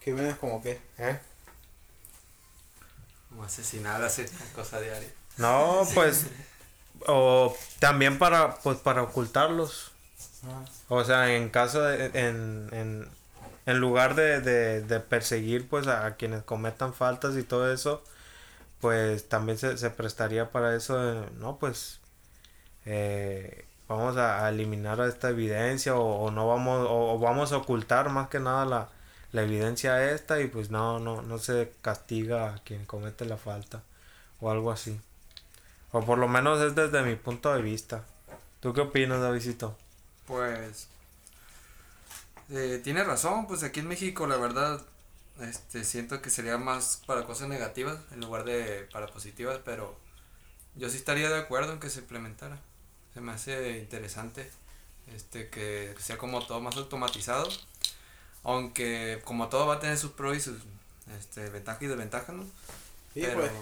[0.00, 0.80] Crímenes como que.
[0.98, 1.18] ¿eh?
[3.28, 5.08] Como asesinar, hacer cosa diaria.
[5.38, 6.26] No, pues
[7.06, 9.90] o también para pues para ocultarlos.
[10.88, 13.08] O sea, en caso de en, en,
[13.66, 18.02] en lugar de, de, de perseguir pues a, a quienes cometan faltas y todo eso,
[18.80, 22.00] pues también se, se prestaría para eso, no, pues
[22.84, 23.64] eh,
[23.96, 28.28] vamos a, a eliminar esta evidencia o, no vamos o, o vamos a ocultar más
[28.28, 28.88] que nada la,
[29.32, 33.82] la evidencia esta y pues no, no, no se castiga a quien comete la falta
[34.40, 35.00] o algo así.
[35.92, 38.04] O por lo menos es desde mi punto de vista.
[38.60, 39.76] ¿Tú qué opinas, Davidito?
[40.26, 40.88] Pues
[42.50, 44.80] eh, tiene razón, pues aquí en México la verdad
[45.40, 49.98] este siento que sería más para cosas negativas en lugar de para positivas, pero
[50.74, 52.58] yo sí estaría de acuerdo en que se implementara.
[53.14, 54.48] Se me hace interesante
[55.14, 57.48] este que sea como todo más automatizado,
[58.44, 60.56] aunque como todo va a tener sus pros y sus
[61.18, 62.44] este ventajas y desventajas, ¿no?
[63.14, 63.52] Sí, pero pues.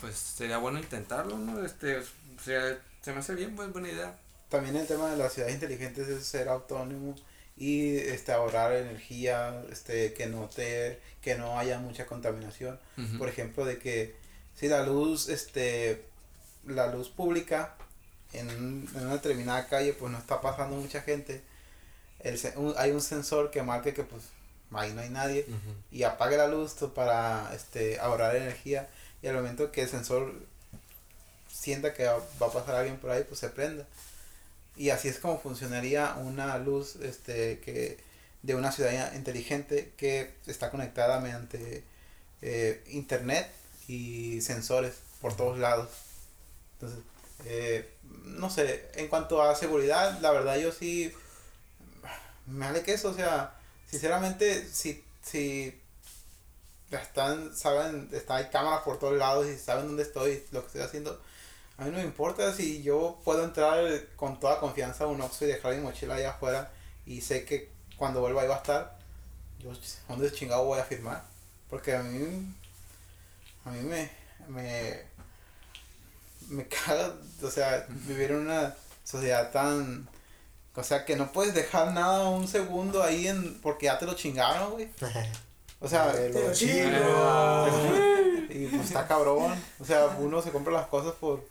[0.00, 1.64] pues sería bueno intentarlo, ¿no?
[1.64, 2.02] Este
[2.42, 4.18] sería- se me hace bien, pues buena idea.
[4.48, 7.14] También el tema de las ciudades inteligentes es ser autónomo
[7.56, 12.80] y este ahorrar energía, este que no te que no haya mucha contaminación.
[12.98, 13.18] Ujú.
[13.18, 14.16] Por ejemplo, de que
[14.56, 16.04] si la luz este
[16.66, 17.76] la luz pública
[18.34, 21.42] en, un- en una determinada calle pues no está pasando mucha gente,
[22.20, 24.22] el, un- hay un sensor que marque que pues
[24.72, 25.46] ahí no hay nadie
[25.92, 28.88] y apague la luz to- para este ahorrar energía
[29.22, 30.34] y al momento que el sensor
[31.48, 33.86] sienta que va va a pasar alguien por ahí pues se prenda.
[34.76, 37.98] Y así es como funcionaría una luz este que
[38.42, 41.84] de una ciudad inteligente que está conectada mediante
[42.42, 43.48] eh, internet
[43.88, 45.88] y sensores por todos lados.
[46.74, 46.98] Entonces,
[47.44, 51.12] eh, no sé, en cuanto a seguridad, la verdad yo sí
[52.46, 53.54] me vale que eso, o sea,
[53.86, 55.80] sinceramente, si, si
[56.90, 60.82] están, saben, está, hay cámaras por todos lados y saben dónde estoy, lo que estoy
[60.82, 61.20] haciendo,
[61.78, 63.84] a mí no me importa si yo puedo entrar
[64.16, 66.70] con toda confianza a un Oxxo y dejar mi mochila allá afuera
[67.04, 68.98] y sé que cuando vuelva ahí va a estar,
[69.58, 69.72] yo,
[70.08, 71.24] ¿dónde chingado voy a firmar?
[71.68, 72.54] Porque a mí,
[73.64, 74.10] a mí me,
[74.48, 75.02] me,
[76.48, 80.08] me caga, o sea, vivir en una sociedad tan,
[80.74, 84.14] o sea, que no puedes dejar nada un segundo ahí en, porque ya te lo
[84.14, 84.88] chingaron, güey.
[85.80, 86.52] O sea, Te lo
[88.48, 89.54] y pues está cabrón.
[89.78, 91.46] O sea, uno se compra las cosas por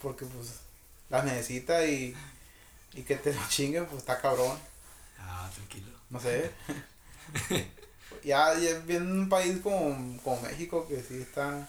[0.00, 0.60] porque pues
[1.08, 2.14] las necesita y,
[2.94, 4.56] y que te lo chinguen, pues está cabrón.
[5.18, 5.88] Ah, tranquilo.
[6.10, 6.50] No sé.
[8.24, 11.68] ya, ya viene un país como, como México que sí está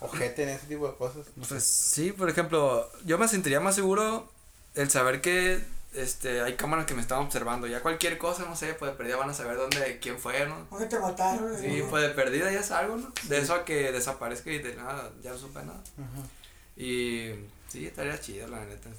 [0.00, 1.26] ojete en ese tipo de cosas.
[1.36, 1.54] No sé.
[1.54, 4.30] Pues sí, por ejemplo, yo me sentiría más seguro
[4.74, 5.60] el saber que
[5.94, 7.66] este hay cámaras que me están observando.
[7.66, 10.66] Ya cualquier cosa, no sé, pues de perdida van a saber dónde, quién fue, ¿no?
[10.70, 11.58] ¿Dónde te mataron?
[11.58, 13.12] Sí, pues de perdida ya es algo, ¿no?
[13.24, 15.82] De eso a que desaparezca y de nada, ya no supe nada.
[15.96, 16.28] Ajá.
[16.76, 17.30] Y
[17.68, 18.90] sí, estaría chido, la neta,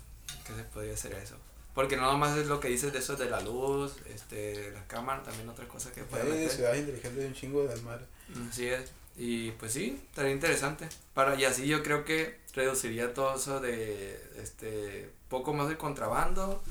[0.45, 1.35] que se podría hacer eso.
[1.75, 5.23] Porque no nomás es lo que dices de eso de la luz, este, las cámaras,
[5.23, 8.03] también otras cosas que puede Hay ciudades inteligentes y un chingo de madre.
[8.49, 8.91] Así es.
[9.17, 10.87] Y pues sí, estaría interesante.
[11.13, 16.63] Para, y así yo creo que reduciría todo eso de este poco más de contrabando,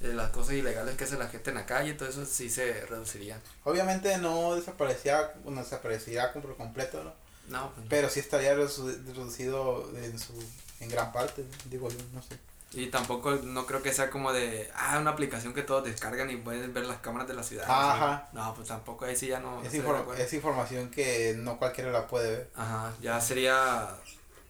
[0.00, 2.86] de las cosas ilegales que hace la gente en la calle, todo eso sí se
[2.86, 3.38] reduciría.
[3.64, 7.12] Obviamente no desaparecía, no desaparecería por completo, ¿no?
[7.48, 10.32] No, pues, Pero sí estaría reducido en su
[10.80, 12.36] en gran parte, digo yo, no sé.
[12.74, 16.36] Y tampoco no creo que sea como de, ah, una aplicación que todos descargan y
[16.36, 17.64] pueden ver las cámaras de la ciudad.
[17.68, 18.14] Ajá.
[18.26, 18.36] así.
[18.36, 19.62] No, pues tampoco ahí sí ya no.
[19.62, 22.50] Es, información que no cualquiera la puede ver.
[22.56, 23.88] Ajá, ya sería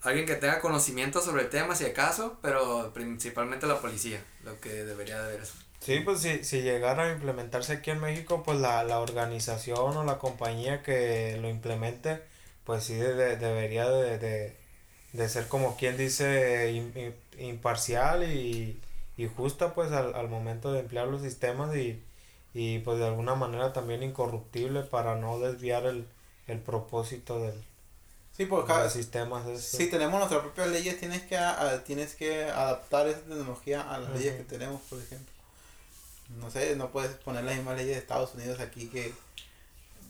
[0.02, 4.70] alguien que tenga conocimiento sobre el tema si acaso, pero principalmente la policía, lo que
[4.85, 5.54] debería de ver eso.
[5.80, 10.04] Sí, pues si, si llegara a implementarse aquí en México, pues la, la organización o
[10.04, 12.22] la compañía que lo implemente,
[12.64, 14.56] pues sí de- de- debería de, de,
[15.12, 16.70] de ser como quien dice
[17.46, 18.81] imparcial y,
[19.16, 22.02] y justa pues al, al momento de emplear los sistemas y,
[22.55, 26.07] y pues de alguna manera también incorruptible para no desviar el,
[26.46, 27.55] el propósito del,
[28.37, 29.46] Sí, porque de cada- sistemas.
[29.46, 29.78] estos.
[29.78, 34.11] si tenemos nuestras propias leyes, tienes que, a- tienes que adaptar esa tecnología a las
[34.12, 35.33] leyes que tenemos, por ejemplo.
[36.40, 39.12] No sé, no puedes poner las mismas leyes de Estados Unidos aquí que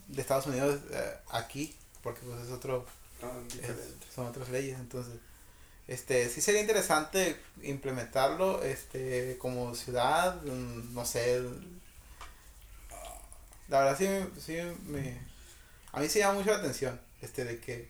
[0.07, 2.87] de Estados Unidos eh, aquí, porque pues es otro,
[3.61, 5.15] es- son otras leyes, entonces
[5.89, 11.43] este sí sería interesante implementarlo este como ciudad mm, no sé
[13.69, 14.07] la verdad sí,
[14.41, 15.19] sí me
[15.93, 17.89] a mí sí llama mucho la atención este de que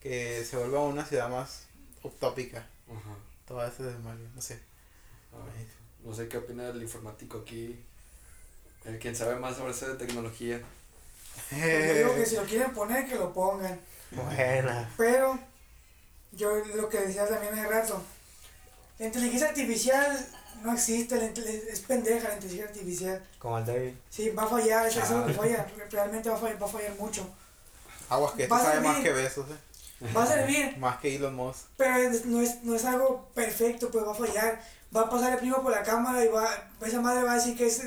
[0.00, 1.66] que se vuelva una ciudad más
[2.02, 3.16] utópica Ajá.
[3.46, 4.60] toda esa desmadre, no sé
[6.04, 7.78] No sé qué opina el informático aquí.
[8.84, 10.60] El quien sabe más sobre eso de tecnología.
[11.50, 13.78] Yo digo que si lo quieren poner, que lo pongan.
[14.10, 14.90] Buena.
[14.96, 15.38] Pero,
[16.32, 18.02] yo lo que decía también hace rato,
[18.98, 20.26] la inteligencia artificial
[20.62, 23.26] no existe, la es pendeja la inteligencia artificial.
[23.38, 23.92] Como el David.
[24.10, 26.70] Sí, va a fallar, eso es lo que falla, realmente va a fallar, va a
[26.70, 27.26] fallar mucho.
[28.10, 30.06] aguas que esto sabe más que besos eh.
[30.16, 33.90] Va a servir, más que Elon Musk pero es- no es, no es algo perfecto,
[33.90, 34.60] pues va a fallar.
[34.94, 36.48] Va a pasar el primo por la cámara y va,
[36.84, 37.82] esa madre va a decir que es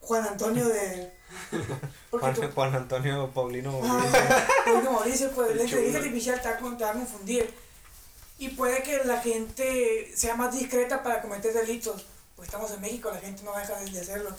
[0.00, 1.12] Juan Antonio de...
[2.10, 3.80] Juan, tú- Juan Antonio Paulino.
[3.82, 7.52] Ah, porque Mauricio, pues la inteligencia artificial va, te va a confundir.
[8.38, 12.04] Y puede que la gente sea más discreta para cometer delitos.
[12.36, 14.30] Pues estamos en México, la gente no va a dejar de hacerlo.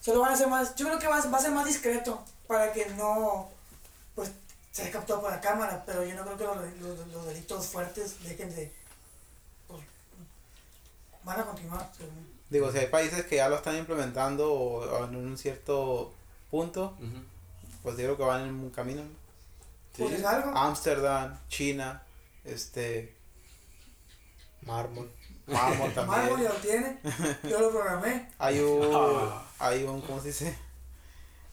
[0.00, 2.72] Solo van a ser más, yo creo que va, va a ser más discreto para
[2.72, 3.48] que no,
[4.14, 4.30] pues,
[4.70, 5.82] se haya captado por la cámara.
[5.84, 6.56] Pero yo no creo que los,
[6.98, 8.72] los- los delitos fuertes dejen de,
[9.66, 9.82] pues,
[11.24, 11.90] van a continuar.
[11.96, 12.28] según.
[12.50, 16.12] digo si hay países que ya lo están implementando o, o en un cierto
[16.50, 16.96] punto
[17.82, 19.02] pues creo que van en un camino.
[19.96, 20.56] Pues algo.
[20.56, 22.02] Ámsterdam, China,
[22.44, 23.14] este,
[24.70, 25.10] Mármol.
[25.46, 26.42] Mármol Mármol también.
[26.42, 26.98] ya lo tiene,
[27.42, 28.28] yo lo programé.
[28.38, 29.42] Hay un, Ah.
[29.58, 30.56] hay un, ¿cómo se dice?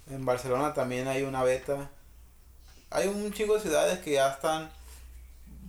[0.10, 1.90] En Barcelona también hay una beta.
[2.92, 4.70] Hay un chingo de ciudades que ya están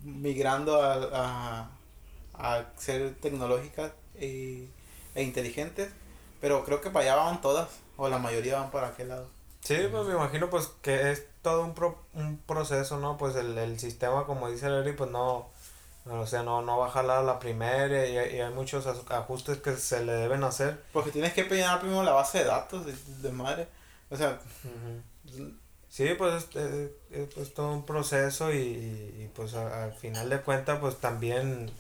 [0.05, 1.71] migrando a, a,
[2.35, 4.69] a ser tecnológicas y,
[5.15, 5.91] e inteligentes,
[6.41, 9.29] pero creo que para allá van todas, o la mayoría van para aquel lado.
[9.65, 13.17] Sí, pues me imagino pues que es todo un, pro- un proceso, ¿no?
[13.19, 15.49] Pues el, el sistema, como dice Larry, pues no,
[16.11, 19.59] o sea, no, no va a jalar la primera y, hay- y hay muchos ajustes
[19.59, 20.83] que se le deben hacer.
[20.93, 23.69] Porque tienes que pedir primero la base de datos de, de madre.
[24.11, 24.39] O sea.
[25.31, 25.55] Sí,
[25.91, 26.57] Sí, pues es,
[27.11, 30.97] es- es, todo un proceso y, y, y, pues a- al final de cuentas pues
[30.99, 31.71] también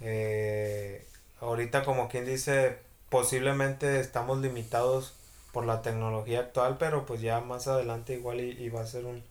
[0.00, 1.06] eh,
[1.40, 2.78] ahorita como quien dice
[3.10, 5.14] posiblemente estamos limitados
[5.52, 9.06] por la tecnología actual pero pues ya más adelante igual y, y va a ser
[9.06, 9.22] un,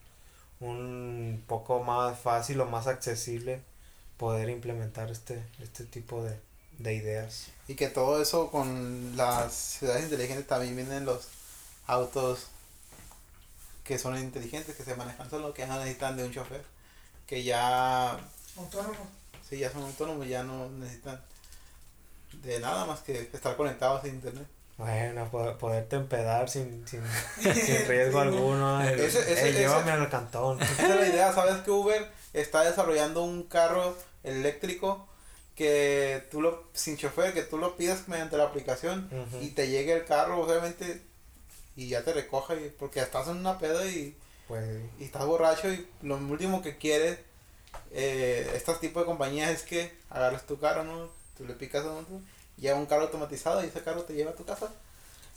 [0.60, 3.62] un poco más fácil o más accesible
[4.18, 6.38] poder implementar este, este tipo de,
[6.80, 7.48] de ideas.
[7.68, 11.28] Y que todo eso con las ciudades inteligentes también vienen los
[11.86, 12.48] autos
[13.84, 16.62] que son inteligentes, que se manejan solo, que ya no necesitan de un chofer.
[17.26, 18.12] Que ya,
[18.58, 18.96] Autónomo.
[19.50, 21.22] sí, ya son autónomos, ya no necesitan
[22.44, 24.46] de nada más que estar conectados a internet.
[24.78, 27.02] Bueno, poder, poderte empedar sin, sin,
[27.42, 28.82] sin riesgo alguno.
[28.84, 30.62] eh, Ese- ese- eh, ese- llévame al cantón.
[30.62, 35.08] Esa es la idea, ¿sabes que Uber está desarrollando un carro eléctrico
[35.56, 39.10] que tú lo, sin chofer, que tú lo pidas mediante la aplicación
[39.42, 41.02] y te llegue el carro, obviamente,
[41.76, 44.16] y ya te recoja, y- porque estás en una peda y,
[44.48, 47.20] Pues y estás borracho y lo último que quieres
[47.92, 51.10] eh, estos tipos de compañías es que agarres tu carro, ¿no?
[51.38, 52.26] Tú le picas a un
[52.58, 54.72] llega un carro automatizado y ese carro te lleva a tu casa.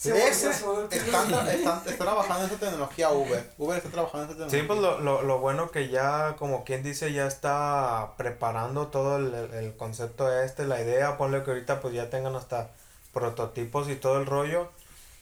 [0.01, 0.65] Se De ese, se
[0.97, 3.51] están, están, están trabajando en esa tecnología Uber.
[3.59, 4.67] Uber está trabajando en esa Sí, tecnología.
[4.69, 9.35] pues lo, lo, lo bueno que ya, como quien dice, ya está preparando todo el,
[9.35, 12.71] el- concepto este, la idea, ponle que ahorita pues ya tengan hasta
[13.13, 14.71] prototipos y todo el rollo.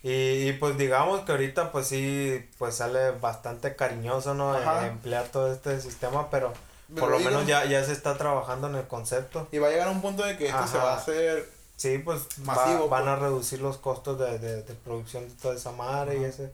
[0.05, 4.55] Y, y, pues digamos que ahorita pues sí, pues sale bastante cariñoso, ¿no?
[4.55, 4.85] Ajá.
[4.85, 6.53] Eh, emplear todo este sistema, pero
[6.87, 9.49] Pero por lo menos ya, ya se está trabajando en el concepto.
[9.51, 10.87] Y va a llegar a un punto en que esto se Ajá.
[10.87, 11.49] va a hacer
[11.79, 13.13] Sí, pues va- Masivo, van pues.
[13.15, 16.27] a reducir los costos de, de, de producción de toda esa madre y Ajá.
[16.29, 16.53] ese.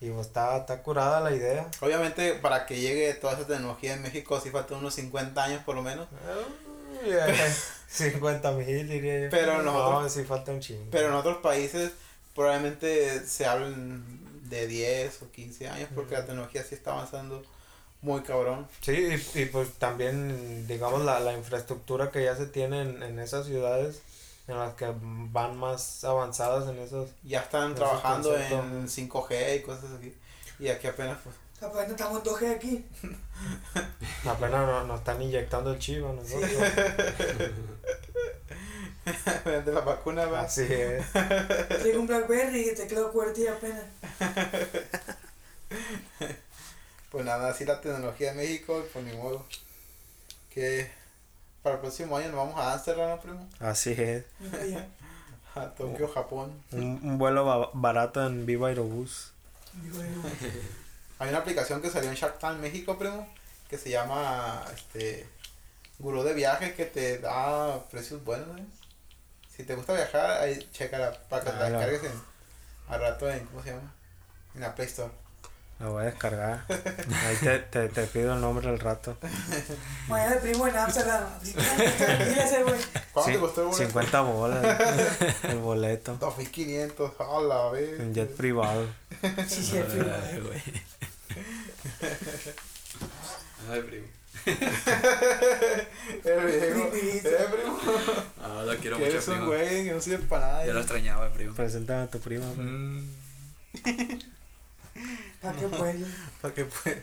[0.00, 1.68] Y pues está, está curada la idea.
[1.82, 5.74] Obviamente, para que llegue toda esa tecnología en México, sí faltan unos 50 años por
[5.74, 6.06] lo menos.
[7.04, 7.52] Uy, eh,
[7.88, 9.30] 50 mil diría yo.
[9.30, 10.86] Pero no, nosotros- sí falta un chingo.
[10.90, 11.92] Pero en otros países,
[12.34, 17.42] probablemente se hablen de 10 o 15 años, porque la tecnología sí está avanzando
[18.02, 18.66] muy cabrón.
[18.80, 18.92] Sí,
[19.34, 23.46] y, y pues también, digamos, la, la infraestructura que ya se tiene en, en esas
[23.46, 24.00] ciudades,
[24.50, 27.08] en las que van más avanzadas en esos.
[27.22, 30.14] Ya están trabajando en 5G y cosas así.
[30.58, 31.36] Y aquí apenas, pues.
[31.60, 32.86] Apenas estamos en 2G aquí.
[34.28, 36.50] Apenas nos, nos están inyectando el chivo a nosotros.
[39.44, 40.42] de la vacuna, va.
[40.42, 41.04] Así es.
[41.82, 43.84] Llega un Blackberry y te quedó QWERTY apenas.
[47.10, 49.44] Pues nada, así la tecnología de México, pues ni modo.
[50.48, 50.88] Que
[51.62, 53.48] para el próximo año nos vamos a Amsterdam, ¿no, primo?
[53.58, 54.24] Así es.
[55.54, 56.52] A Tokio, Japón.
[56.70, 59.32] Un, un vuelo ba- barato en Viva Aerobús.
[61.18, 63.28] Hay una aplicación que salió en Shark Tank México, primo,
[63.68, 65.28] que se llama este
[65.98, 68.64] Gurú de Viajes que te da precios buenos, ¿eh?
[69.54, 71.78] Si te gusta viajar, ahí chécala para que te la Ah, no.
[71.80, 72.22] descargues en,
[72.88, 73.92] al rato en, ¿cómo se llama?
[74.54, 75.10] En la Play Store.
[75.80, 76.64] Lo voy a descargar.
[76.68, 79.16] Ahí te, te, te pido el nombre al rato.
[80.08, 81.24] Mañana el primo en Amsterdam.
[83.12, 83.86] ¿Cuánto Sí, te costó el boleto?
[83.86, 84.80] 50 bolas
[85.44, 86.16] el boleto.
[86.20, 87.98] 2500, a la vez.
[87.98, 88.86] En jet privado.
[89.48, 90.06] Sí, sí, el primo.
[90.30, 90.62] Ay, güey.
[93.70, 94.06] Ay, primo.
[96.24, 96.90] El viejo.
[96.94, 97.78] Eh, primo.
[98.42, 99.46] Ah, lo quiero mucho, eres un primo.
[99.48, 100.66] güey que no sirve para nada.
[100.66, 101.54] Ya lo extrañaba, primo.
[101.54, 102.46] Preséntame a tu prima.
[102.54, 102.66] pues.
[102.66, 103.04] Mm.
[105.42, 106.06] ¿Para qué pueblo?
[106.40, 106.98] Para que pues.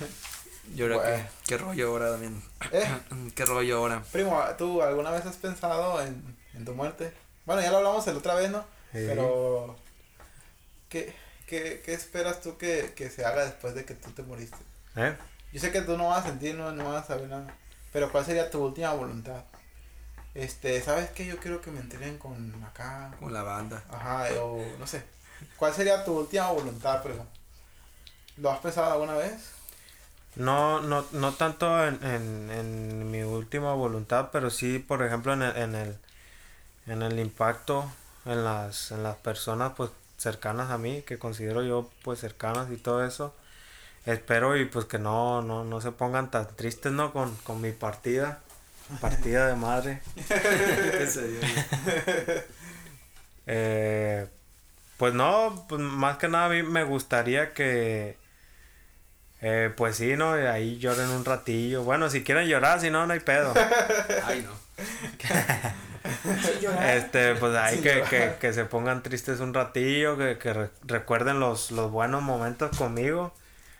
[0.74, 1.16] ¿Y ahora Bueno.
[1.16, 1.24] qué?
[1.46, 2.42] ¿Qué rollo ahora también?
[2.72, 2.84] Eh,
[3.34, 4.02] ¿Qué rollo ahora?
[4.12, 7.12] primo, ¿tú alguna vez has pensado en, en tu muerte?
[7.46, 8.60] Bueno, ya lo hablamos el otra vez, ¿no?
[8.92, 9.04] Sí.
[9.06, 9.76] Pero,
[10.88, 11.14] ¿qué,
[11.46, 14.58] qué, qué esperas tú que, que se haga después de que tú te moriste?
[14.96, 15.16] ¿Eh?
[15.52, 17.54] Yo sé que tú no vas a sentir, no, no vas a saber nada.
[17.92, 19.44] Pero ¿cuál sería tu última voluntad?
[20.34, 21.24] Este, ¿sabes qué?
[21.26, 23.14] Yo quiero que me entreguen con acá.
[23.18, 23.82] Con la banda.
[23.90, 25.02] Ajá, o no sé.
[25.56, 27.26] ¿Cuál sería tu última voluntad, primo?
[28.36, 29.50] ¿Lo has pensado alguna vez?
[30.36, 35.42] No, no, no tanto en, en, en mi última voluntad, pero sí, por ejemplo, en
[35.42, 35.98] el, en el,
[36.86, 37.90] en el impacto
[38.24, 42.76] en las, en las personas pues cercanas a mí, que considero yo pues cercanas y
[42.76, 43.34] todo eso.
[44.06, 47.12] Espero y pues que no, no, no se pongan tan tristes, ¿no?
[47.12, 48.40] Con, con mi partida,
[49.00, 50.02] partida de madre.
[50.16, 51.40] ¿Qué sería?
[53.46, 54.28] Eh,
[54.98, 58.18] pues no, pues más que nada a mí me gustaría que,
[59.40, 60.32] eh, pues sí, ¿no?
[60.32, 61.82] Ahí lloren un ratillo.
[61.84, 63.54] Bueno, si quieren llorar, si no, no hay pedo.
[64.26, 64.52] Ay, no.
[66.84, 71.40] Este, pues ahí que, que, que se pongan tristes un ratillo, que, que re- recuerden
[71.40, 73.32] los, los buenos momentos conmigo.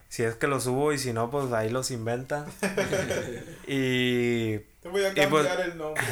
[0.09, 2.47] Si es que los subo y si no, pues ahí los inventan.
[3.67, 6.03] y, Te voy a Y cambiar pues- el nombre.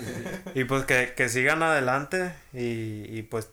[0.54, 3.48] y pues que, que sigan adelante y, y pues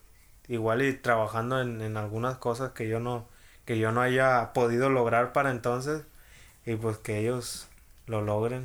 [0.47, 3.27] igual y trabajando en, en algunas cosas que yo no
[3.65, 6.03] que yo no haya podido lograr para entonces
[6.65, 7.67] y pues que ellos
[8.07, 8.63] lo logren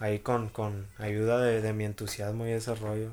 [0.00, 3.10] ahí con, con ayuda de, de mi entusiasmo y ese rollo.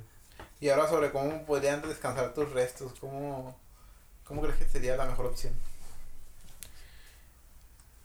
[0.60, 3.56] Y ahora sobre cómo podrían descansar tus restos, ¿cómo,
[4.26, 5.54] cómo crees que sería la mejor opción?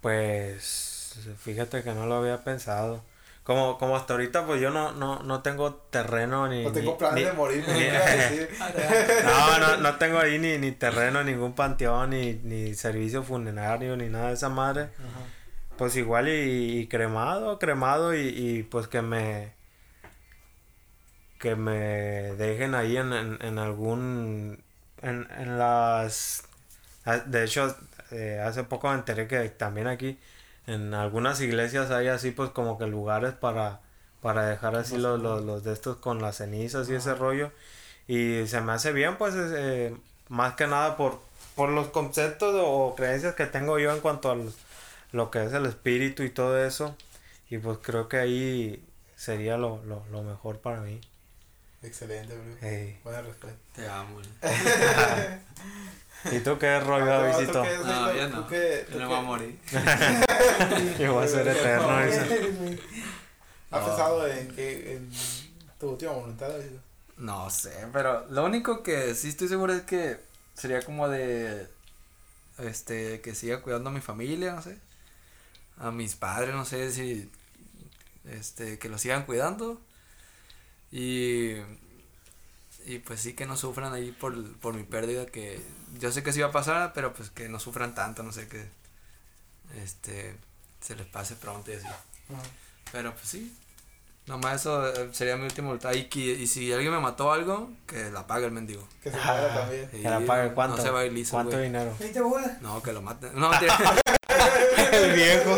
[0.01, 3.03] Pues fíjate que no lo había pensado.
[3.49, 6.65] Como, como hasta ahorita pues yo no, no, no tengo terreno ni...
[6.65, 7.89] No tengo planes de morir, no ni-
[9.25, 14.11] no, no, no tengo ahí ni, ni terreno, ningún panteón, ni, ni servicio funerario, ni
[14.11, 14.83] nada de esa madre.
[14.83, 15.25] Ajá.
[15.79, 19.55] Pues igual y, y cremado, cremado y, y pues que me
[21.41, 21.73] que me
[22.37, 24.63] dejen ahí en, en, en algún
[25.01, 26.43] en, en las
[27.27, 27.75] de hecho
[28.11, 30.19] eh, hace poco me enteré que también aquí
[30.69, 33.81] en algunas iglesias hay así pues como que lugares para
[34.23, 37.53] para dejar así los, los, los de estos con las cenizas y ese rollo.
[38.09, 39.97] Y se me hace bien pues es, eh,
[40.29, 41.21] más que nada por
[41.57, 44.57] por los conceptos o creencias que tengo yo en cuanto a los-
[45.13, 46.97] lo que es el espíritu y todo eso.
[47.51, 48.85] Y pues creo que ahí
[49.17, 51.01] sería lo, lo, lo mejor para mí
[51.83, 52.69] Excelente, bro.
[52.69, 52.99] Ey.
[53.05, 53.59] Buena respuesta.
[53.75, 54.21] Te amo.
[56.33, 57.63] ¿Y tú qué rollo, Ah, ¿tú Visito?
[57.63, 58.49] qué es, No, ¿Tú no.
[58.49, 59.59] qué- Yo no qué- voy a morir.
[60.99, 62.21] Yo voy a ser eterno, dice.
[63.71, 63.87] ¿Has No.
[63.87, 65.11] pensado en que en
[65.79, 66.49] tu última voluntad?
[66.57, 66.81] Visito?
[67.19, 70.19] No sé, pero lo único que sí estoy seguro es que
[70.55, 71.69] sería como de
[72.59, 74.79] este que siga cuidando a mi familia, no sé.
[75.79, 77.31] A mis padres, no sé si
[78.25, 79.81] este que los sigan cuidando.
[80.93, 81.57] Y
[82.87, 85.61] y pues sí que no sufran ahí por, por mi pérdida que
[85.99, 88.49] yo sé que sí va a pasar, pero pues que no sufran tanto, no sé
[88.49, 88.67] que
[89.83, 90.35] este
[90.81, 91.87] se les pase pronto y así.
[92.93, 93.55] Pero pues sí.
[94.27, 95.93] Nomás eso eh, sería mi última voluntad.
[95.95, 98.87] Y, que- y si alguien me mató algo, que la pague el mendigo.
[99.03, 99.33] Que se Ah.
[99.33, 99.89] muera también.
[99.91, 100.77] Sí, Que la pague cuánto.
[100.77, 101.95] No se va a ir liso, ¿Cuánto dinero?
[101.99, 102.61] 20 bolas.
[102.63, 103.31] No, que lo maten.
[103.35, 103.51] No.
[104.93, 105.57] El viejo.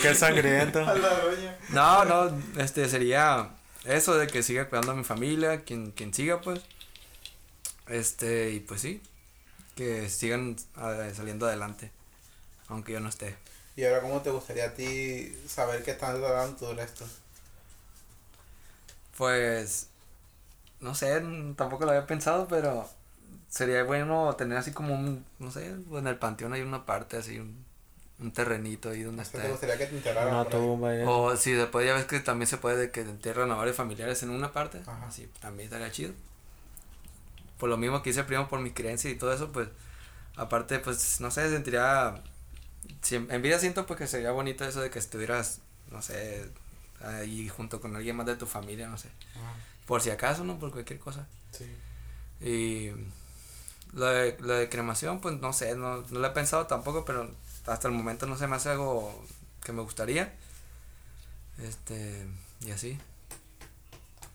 [0.00, 0.80] Qué sangriento.
[0.80, 1.56] A la doña.
[1.70, 3.50] no, no, este sería
[3.84, 6.60] eso de que siga cuidando a mi familia, quien, quien siga, pues.
[7.88, 9.02] Este, y pues sí,
[9.74, 11.90] que sigan ah, saliendo adelante,
[12.68, 13.36] aunque yo no esté.
[13.76, 17.08] Y ahora, ¿cómo te gustaría a ti saber que están dando tus restos?
[19.16, 19.88] Pues,
[20.80, 21.22] no sé,
[21.56, 22.88] tampoco lo había pensado, pero
[23.48, 27.38] sería bueno tener así como un, no sé, en el panteón hay una parte así,
[27.38, 27.64] un,
[28.22, 29.42] un terrenito ahí donde está.
[29.42, 30.94] ¿Te gustaría que te enterraran Una tumba.
[30.96, 31.08] ya.
[31.08, 34.22] O si después ya ves que también se puede de que entierran a varios familiares
[34.22, 35.06] en una parte, Ajá.
[35.06, 36.12] así también estaría chido.
[37.58, 39.68] Por lo mismo que hice primo por mi creencia y todo eso, pues,
[40.36, 42.22] aparte, pues, no sé, sentiría,
[43.02, 45.60] si en en vida siento pues que sería bonito eso de que estuvieras,
[45.90, 46.48] no sé,
[47.00, 49.54] ahí junto con alguien más de tu familia, no sé, Ajá.
[49.86, 50.58] por si acaso, ¿no?
[50.58, 51.26] Por cualquier cosa.
[51.52, 51.66] Sí.
[52.40, 52.90] Y
[53.92, 57.30] lo de, lo de cremación, pues no sé, no, no lo he pensado tampoco, pero
[57.66, 59.24] hasta el momento no se me hace algo
[59.64, 60.32] que me gustaría.
[61.62, 62.26] Este,
[62.60, 62.98] y así.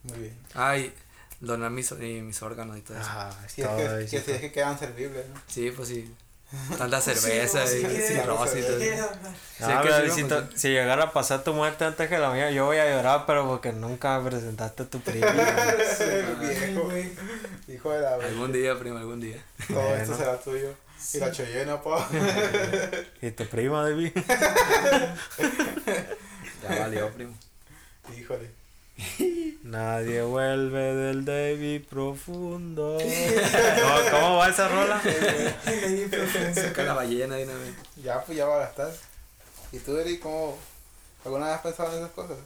[0.03, 0.37] Muy bien.
[0.53, 0.93] Ay,
[1.39, 3.07] donar mis, y mis órganos y todo eso.
[3.11, 4.25] Ah, es Si es todo, que, que, Visito.
[4.25, 5.41] si es que quedan servibles, ¿no?
[5.47, 6.13] Sí, pues sí.
[6.77, 11.11] Tanta cerveza Sí, y sí, cirrosis todo Sí, que sí, Visito, pues, si llegara a
[11.11, 14.29] pasar tu muerte antes que la mía, yo voy a llorar, pero porque nunca me
[14.29, 15.27] presentaste a tu primo.
[17.67, 19.43] Hijo de la Algún día, primo, algún día.
[19.67, 20.17] Todo esto Bueno.
[20.17, 20.73] será tuyo.
[21.13, 22.07] Y la chollena, pa.
[23.21, 24.11] y tu prima, David.
[26.63, 27.33] Ya valió, primo.
[28.17, 28.49] Híjole.
[29.63, 32.97] Nadie vuelve del David profundo.
[33.81, 34.99] ¿Cómo, cómo va esa rola?
[36.53, 37.73] Saca la ballena de una vez.
[38.03, 38.91] Ya, pues ya va a gastar.
[39.71, 40.57] ¿Y tú, Eri, cómo?
[41.25, 42.37] ¿Alguna vez has pensado en esas cosas?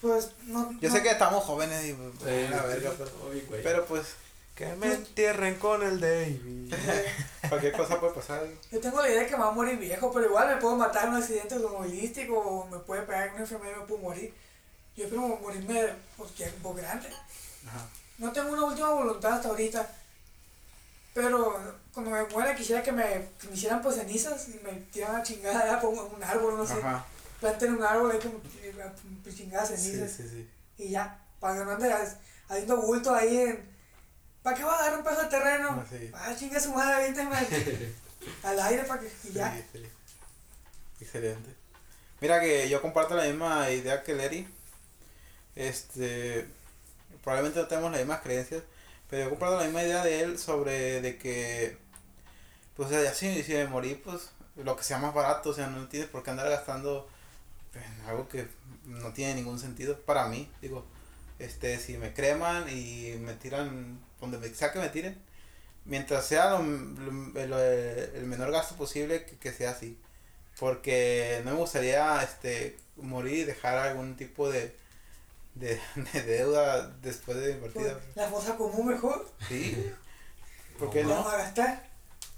[0.00, 0.70] Pues no.
[0.80, 3.10] Yo no- sé que estamos jóvenes y pues, Eh, la verga, pero,
[3.62, 4.14] pero pues
[4.54, 6.72] Que me entierren con el David.
[7.48, 8.46] cualquier cosa puede pasar.
[8.70, 10.76] Yo tengo la idea de que me va a morir viejo, pero igual me puedo
[10.76, 14.32] matar en un accidente automovilístico o me puede pegar una enfermedad y me puedo morir.
[14.96, 17.08] Yo espero morirme pues, ya un poco grande.
[17.66, 17.86] Ajá.
[18.18, 19.90] No tengo una última voluntad hasta ahorita.
[21.14, 21.60] Pero
[21.92, 23.02] cuando me muera quisiera que me,
[23.40, 26.74] que me hicieran pues cenizas y me tiraran a chingada por un, árbol, no sé.
[26.74, 27.04] Ajá.
[27.40, 28.38] Planten un árbol ahí como
[29.22, 30.12] pues, chingadas Sí, cenizas.
[30.12, 30.48] sí, sí.
[30.78, 33.73] Y ya, para que no ande ha- haciendo bulto ahí en...
[34.44, 35.84] ¿Para qué va a dar un pedazo de terreno?
[35.88, 36.10] Sí.
[36.12, 37.34] Ah, chinga su madre, aviéntame
[38.42, 39.10] al aire para que...
[39.24, 39.56] Y ya.
[39.56, 39.82] Sí, sí.
[41.00, 41.56] Excelente.
[42.20, 44.46] Mira que yo comparto la misma idea que Leri.
[45.56, 46.46] Este,
[47.22, 48.62] probablemente no tenemos las mismas creencias,
[49.08, 51.78] pero yo comparto la misma idea de él sobre de que,
[52.76, 55.88] pues, ya si, si me morí, pues, lo que sea más barato, o sea, no
[55.88, 57.08] tienes por qué andar gastando
[57.72, 58.46] en algo que
[58.84, 60.84] no tiene ningún sentido para mí, digo,
[61.38, 63.98] este, si me creman y me tiran,
[64.30, 65.20] donde me, sea que me tiren,
[65.84, 69.98] mientras sea lo- lo- lo- el menor gasto posible, que, que sea así.
[70.58, 74.74] Porque no me gustaría este, morir y dejar algún tipo de,
[75.54, 75.80] de,
[76.12, 77.98] de deuda después de invertida.
[78.14, 79.28] La fosa común mejor.
[79.48, 79.92] Sí.
[80.78, 81.88] ¿Por qué No vamos a gastar.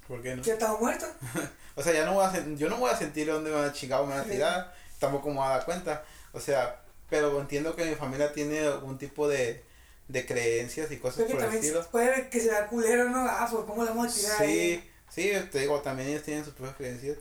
[0.07, 0.43] ¿Por qué no?
[0.43, 1.09] Ya estamos muertos.
[1.79, 3.71] O sea, ya no voy a yo no voy a sentir dónde me van a
[3.71, 6.03] chingar o me van a tirar, tampoco me voy a dar cuenta.
[6.33, 9.63] O sea, pero entiendo que mi familia tiene algún tipo de,
[10.07, 11.87] de creencias y cosas Creo que por el estilo.
[11.91, 13.19] puede que se da culero, ¿no?
[13.27, 14.83] Ah, pues cómo la vamos a tirar ahí.
[15.09, 17.17] Sí, sí, te digo, también ellos tienen sus propias creencias.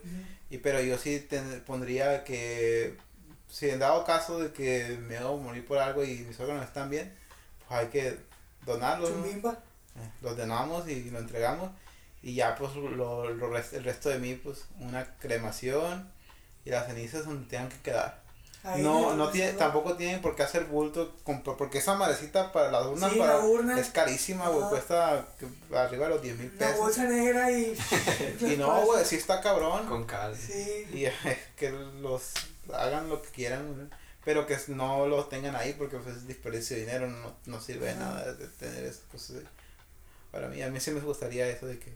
[0.50, 2.96] Y pero yo sí ten- pondría que
[3.50, 6.88] si en dado caso de que me hago morir por algo y mis órganos están
[6.90, 7.12] bien,
[7.66, 8.16] pues hay que
[8.64, 9.10] donarlos.
[9.10, 9.26] ¿no?
[9.26, 9.56] Eh,
[10.22, 11.70] Los donamos y lo entregamos.
[12.22, 16.10] Y ya pues lo, lo rest- el resto de mí, pues una cremación
[16.64, 18.22] y las cenizas donde tengan que quedar.
[18.66, 22.50] Ahí, no, no pues, tiene, tampoco tienen por qué hacer bulto, con- porque esa madrecita
[22.52, 23.78] para las urnas Sí, para, la urna.
[23.78, 26.78] es carísima, güey, cuesta que- arriba de los 10 mil La pesos.
[26.80, 27.76] bolsa negra y.
[28.40, 29.86] Y no, güey, sí está cabrón.
[29.86, 30.36] Con cal.
[30.36, 30.86] Sí.
[30.92, 31.06] Y
[31.56, 32.32] que los
[32.74, 33.86] hagan lo que quieran, güey,
[34.24, 37.86] pero que no lo tengan ahí porque pues, es desperdicio de dinero, no, no sirve
[37.86, 38.00] de Ajá.
[38.00, 39.36] nada de tener esas cosas.
[39.36, 39.48] ahí.
[40.32, 41.94] Para mí, a mí sí me gustaría eso de que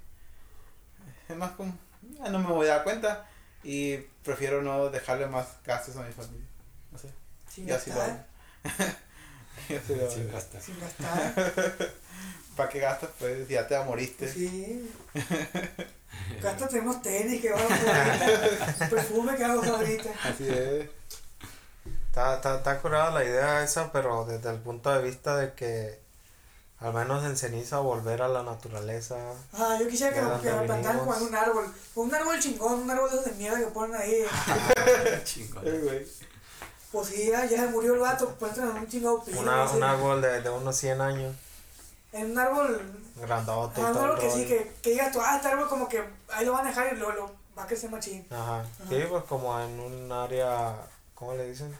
[1.28, 1.76] es más como,
[2.20, 3.26] "Ah, no me voy a dar cuenta
[3.64, 6.46] y prefiero no dejarle más gastos a mi familia.
[6.92, 7.08] No sé,
[7.52, 7.84] Sin lo hago.
[7.86, 8.26] gastar.
[9.68, 10.10] Yo así lo hago.
[10.12, 10.62] Sin gastar.
[10.62, 11.44] Sin gastar.
[12.56, 13.10] ¿Para qué gastas?
[13.18, 14.26] Pues ya te moriste.
[14.26, 14.90] Pues sí.
[16.42, 20.10] Gástate unos tenis que van a Perfume que hago ahorita.
[20.24, 20.88] Así es.
[22.08, 26.00] Está, está, está curada la idea esa, pero desde el punto de vista de que
[26.80, 29.16] al menos en ceniza volver a la naturaleza.
[29.52, 31.74] Ah, yo quisiera que ¿De lo, dónde que lo plantaran en un árbol.
[31.94, 34.24] Con un árbol chingón, un árbol de mierda que ponen ahí.
[35.24, 35.64] Chingón.
[36.92, 39.22] Pues sí, ya, ya se murió el vato, pues en un chingado.
[39.36, 41.36] Una, un árbol de, de unos 100 años,
[42.12, 42.82] En un árbol.
[43.16, 46.02] grandote Ah, un árbol que sí, que, que digas tú, ah, este árbol como que
[46.32, 48.26] ahí lo van a dejar y luego lo, va a crecer machín.
[48.30, 48.60] Ajá.
[48.60, 48.66] Ajá.
[48.88, 50.74] Sí, pues como en un área,
[51.14, 51.76] ¿cómo le dicen?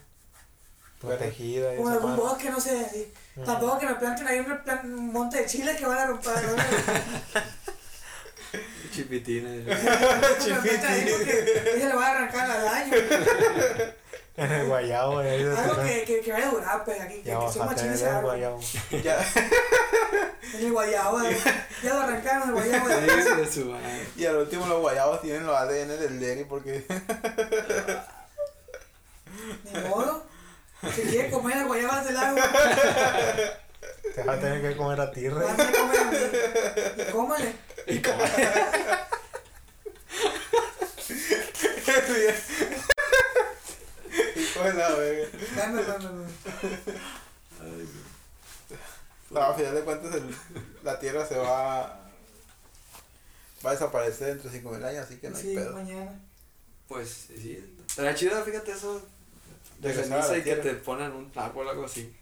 [1.01, 3.11] Protegida y Como algún bosque, no sé, así.
[3.43, 6.31] Tampoco que me planten ahí un, plan- un monte de chiles que van a romper.
[6.43, 6.55] ¿no?
[8.93, 9.65] Chipitines.
[10.37, 12.93] Porque ella le va a arrancar al año.
[14.41, 17.37] En el guayabo, de Algo que, que, que vaya a durar, pues aquí, que, Ya
[17.39, 18.31] que machín ese del árbol.
[18.31, 18.59] guayabo.
[19.03, 19.19] Ya,
[20.53, 21.37] En el guayabo, eh.
[21.83, 22.85] ya lo arrancaron el guayabo.
[22.85, 24.07] madre.
[24.17, 26.83] y al último los guayabos tienen los ADN del Derry porque
[29.63, 30.25] Ni modo.
[30.95, 32.41] Si quiere comer el guayabo del agua,
[34.15, 35.47] Te vas a tener que comer a ti, rey.
[35.47, 36.17] a comer a mí.
[36.97, 37.53] Y cómale.
[37.85, 38.23] Y como.
[44.67, 45.37] Hijo de la verga.
[45.55, 46.25] Dame, dame, dame.
[49.29, 50.35] No, a final de cuentas el-
[50.83, 51.97] la Tierra se va
[53.65, 55.73] va a desaparecer dentro de 5000 años, así que no hay Sí, pedo.
[55.73, 56.19] mañana.
[56.87, 57.75] Pues sí.
[57.87, 59.01] Estaría chido, fíjate eso.
[59.79, 62.13] De ceniza y que te ponen un árbol o algo así.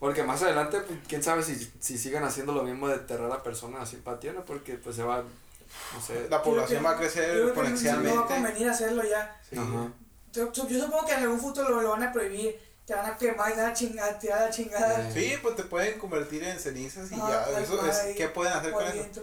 [0.00, 3.42] Porque más adelante, pues, quién sabe si, si sigan haciendo lo mismo de enterrar a
[3.42, 6.28] personas así para tierra, porque pues se va, no sé.
[6.28, 8.34] La población Yo va a que- crecer que No va a exponencialmente.
[8.34, 9.40] convenir hacerlo ya.
[9.48, 9.56] Sí.
[9.56, 9.92] Ajá.
[10.34, 12.60] Yo, yo supongo que en algún futuro lo, lo van a prohibir.
[12.86, 15.00] Te van a quemar y te van a chingar, tirar a la chingada.
[15.08, 15.10] Eh.
[15.14, 17.60] Sí, pues te pueden convertir en cenizas y Ah, ya.
[17.60, 19.22] Eso es, ¿Qué pueden hacer con eso?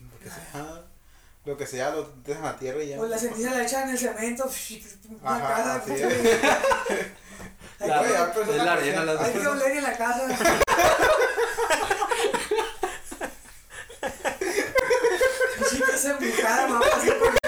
[0.00, 0.82] Lo que sea,
[1.44, 2.96] lo que sea, lo dejan a tierra y ya.
[2.96, 4.48] Pues la ceniza la echan en el cemento.
[5.20, 5.74] Una Ajá, casa.
[5.76, 6.44] así pues, es.
[7.80, 10.26] Hay La- que- pues, es una la arena, las Hay que oler en la casa.
[15.70, 16.84] Sí, que se embrujada, mamá.
[16.96, 17.41] así por-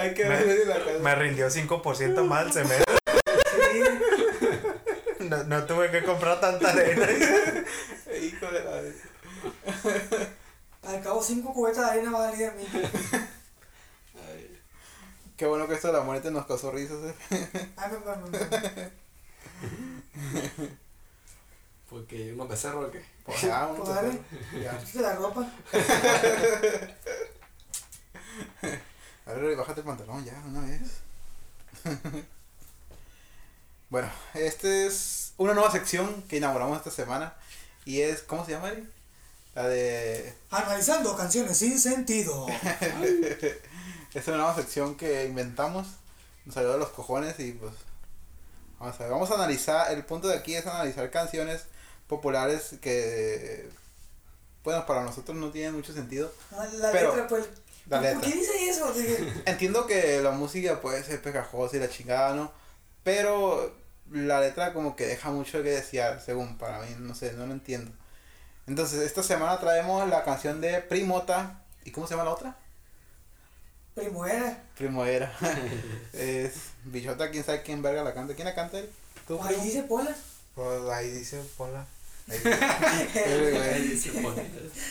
[0.00, 0.98] Hay que Me- la casa.
[1.00, 2.84] Me rindió 5% más el cemento.
[3.70, 3.82] Sí.
[5.24, 7.06] No, no tuve que comprar tanta arena.
[8.22, 8.80] Hijo de la.
[10.90, 12.42] Al cabo, cinco cubetas de arena va a mí.
[14.14, 14.58] Ay,
[15.36, 16.96] Qué bueno que esto de la muerte nos causó risas.
[17.30, 17.46] eh.
[17.76, 18.90] Ay, me, me, me, me.
[21.90, 23.04] porque unos becerros o qué.
[23.24, 24.18] Pues ya, uno Pues se dale.
[24.62, 24.80] Ya.
[25.02, 25.46] La ropa.
[29.28, 30.80] A ver, bájate el pantalón ya, una vez.
[33.90, 37.34] bueno, este es una nueva sección que inauguramos esta semana.
[37.84, 38.88] Y es, ¿cómo se llama, Ari?
[39.54, 40.34] La de...
[40.50, 42.46] Analizando canciones sin sentido.
[44.14, 45.86] Es una nueva sección que inventamos.
[46.46, 47.72] Nos salió de los cojones y pues...
[48.78, 51.64] Vamos a ver, vamos a analizar, el punto de aquí es analizar canciones
[52.06, 53.68] populares que...
[54.64, 56.32] Bueno, para nosotros no tienen mucho sentido.
[56.52, 57.48] Ah, La Pero, letra, pues.
[57.88, 58.92] La ¿Por qué dice eso?
[59.46, 62.52] Entiendo que la música puede ser pegajosa y la chingada, ¿no?
[63.02, 63.74] Pero
[64.10, 67.52] la letra como que deja mucho que desear, según para mí, no sé, no lo
[67.52, 67.90] entiendo.
[68.66, 71.62] Entonces, esta semana traemos la canción de Primota.
[71.84, 72.56] ¿Y cómo se llama la otra?
[73.94, 74.62] Primavera.
[74.76, 75.32] Primavera.
[76.12, 76.52] es
[76.84, 78.34] Bichota, quién sabe quién verga la canta.
[78.34, 78.90] ¿Quién la canta él?
[79.26, 79.64] ¿Tú, Ahí primo?
[79.64, 80.14] dice Pola.
[80.54, 81.86] Pues ahí dice, ponla.
[82.30, 83.92] Eh.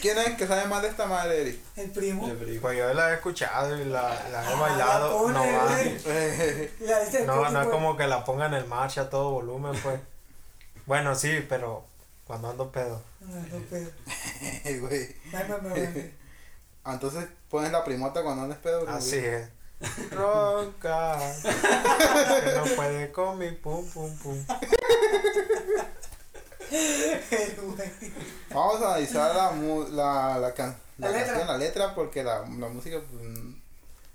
[0.02, 1.60] ¿Quién es que sabe más de esta madre, Eric?
[1.76, 2.28] El primo.
[2.62, 5.12] Pues yo la he escuchado y la, la he Ah, bailado.
[5.32, 5.66] la pone, no, va.
[5.68, 6.70] güey.
[6.80, 10.00] La dice no, no es como que la pongan en marcha a todo volumen, pues.
[10.86, 11.86] Bueno, sí, pero
[12.26, 13.02] cuando ando pedo.
[13.22, 13.90] No, no pedo.
[14.80, 15.16] Güey.
[16.84, 18.82] Ah, Entonces pones la primota cuando andes pedo.
[18.86, 18.96] güey.
[18.96, 19.50] Así es.
[20.12, 21.18] Ronca.
[21.44, 24.44] que no puede con mi pum pum pum.
[28.54, 31.28] Vamos a analizar la, mu- la, la, can- la La letra.
[31.34, 33.38] canción, la letra, porque la, la música, pues.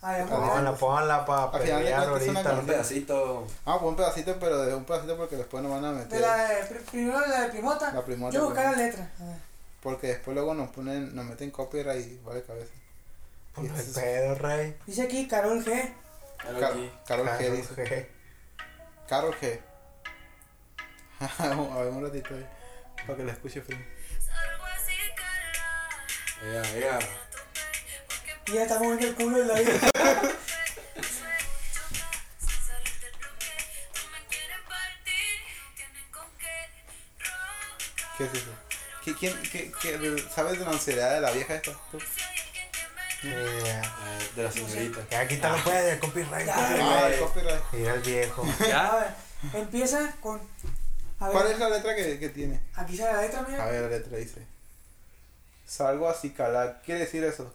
[0.05, 0.25] Ay.
[0.29, 2.53] Pónganla, pónganla para pelear ahorita.
[2.59, 3.47] Un pedacito.
[3.65, 6.21] Ah, pues un pedacito, pero de un pedacito porque después nos van a De meter.
[6.21, 7.93] la de, pri- primero la de Primota.
[7.93, 8.87] La primota, Yo buscar la pues.
[8.87, 9.11] letra.
[9.21, 9.37] A ver.
[9.83, 12.73] Porque después luego nos ponen, nos meten copyright y vale cabeza.
[13.55, 14.77] Pues no hay pedo, rey.
[14.87, 15.93] Dice aquí Carol G.
[16.39, 17.87] Claro Car- que- Carol G dice.
[17.87, 18.11] je.
[19.09, 19.61] Carol G.
[21.39, 22.47] a ver un ratito ahí.
[23.07, 23.83] Para que la escuche primo.
[26.45, 26.99] Ea, ea.
[28.47, 29.91] Y ya está moviendo el culo de la vida.
[38.18, 38.51] ¿Qué es eso?
[39.05, 41.73] ¿Qui- ¿Quién, qué, qué- ¿Sabes de la ansiedad de la vieja esta?
[41.91, 41.99] ¿Tú?
[43.23, 43.83] Yeah.
[44.37, 45.01] De la señorita.
[45.09, 46.47] Que aquí lo puede, copyright.
[46.47, 46.55] Ya.
[46.55, 46.81] copyright.
[46.83, 47.62] Ah, el copyright.
[47.73, 48.45] Mira el viejo.
[48.61, 48.95] A ¿Ya?
[48.97, 50.41] ver, empieza con.
[51.23, 52.61] A ver, ¿Cuál es la letra que, que tiene?
[52.75, 53.64] aquí sale la letra, A mira.
[53.66, 54.47] ver, la letra dice.
[55.66, 56.83] Salgo a cicalar.
[56.85, 57.55] ¿Quiere decir eso?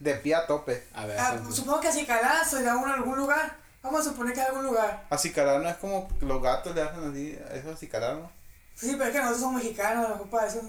[0.00, 0.86] De pie a tope.
[0.94, 1.18] A ver.
[1.18, 3.56] Ah, supongo que si calás se da uno en algún lugar.
[3.82, 5.06] Vamos a suponer que en algún lugar.
[5.10, 7.38] Acicalar no es como los gatos le hacen así.
[7.52, 8.30] Eso es acicalar, ¿no?
[8.74, 10.60] Sí, pero es que nosotros somos mexicanos, a mejor para eso.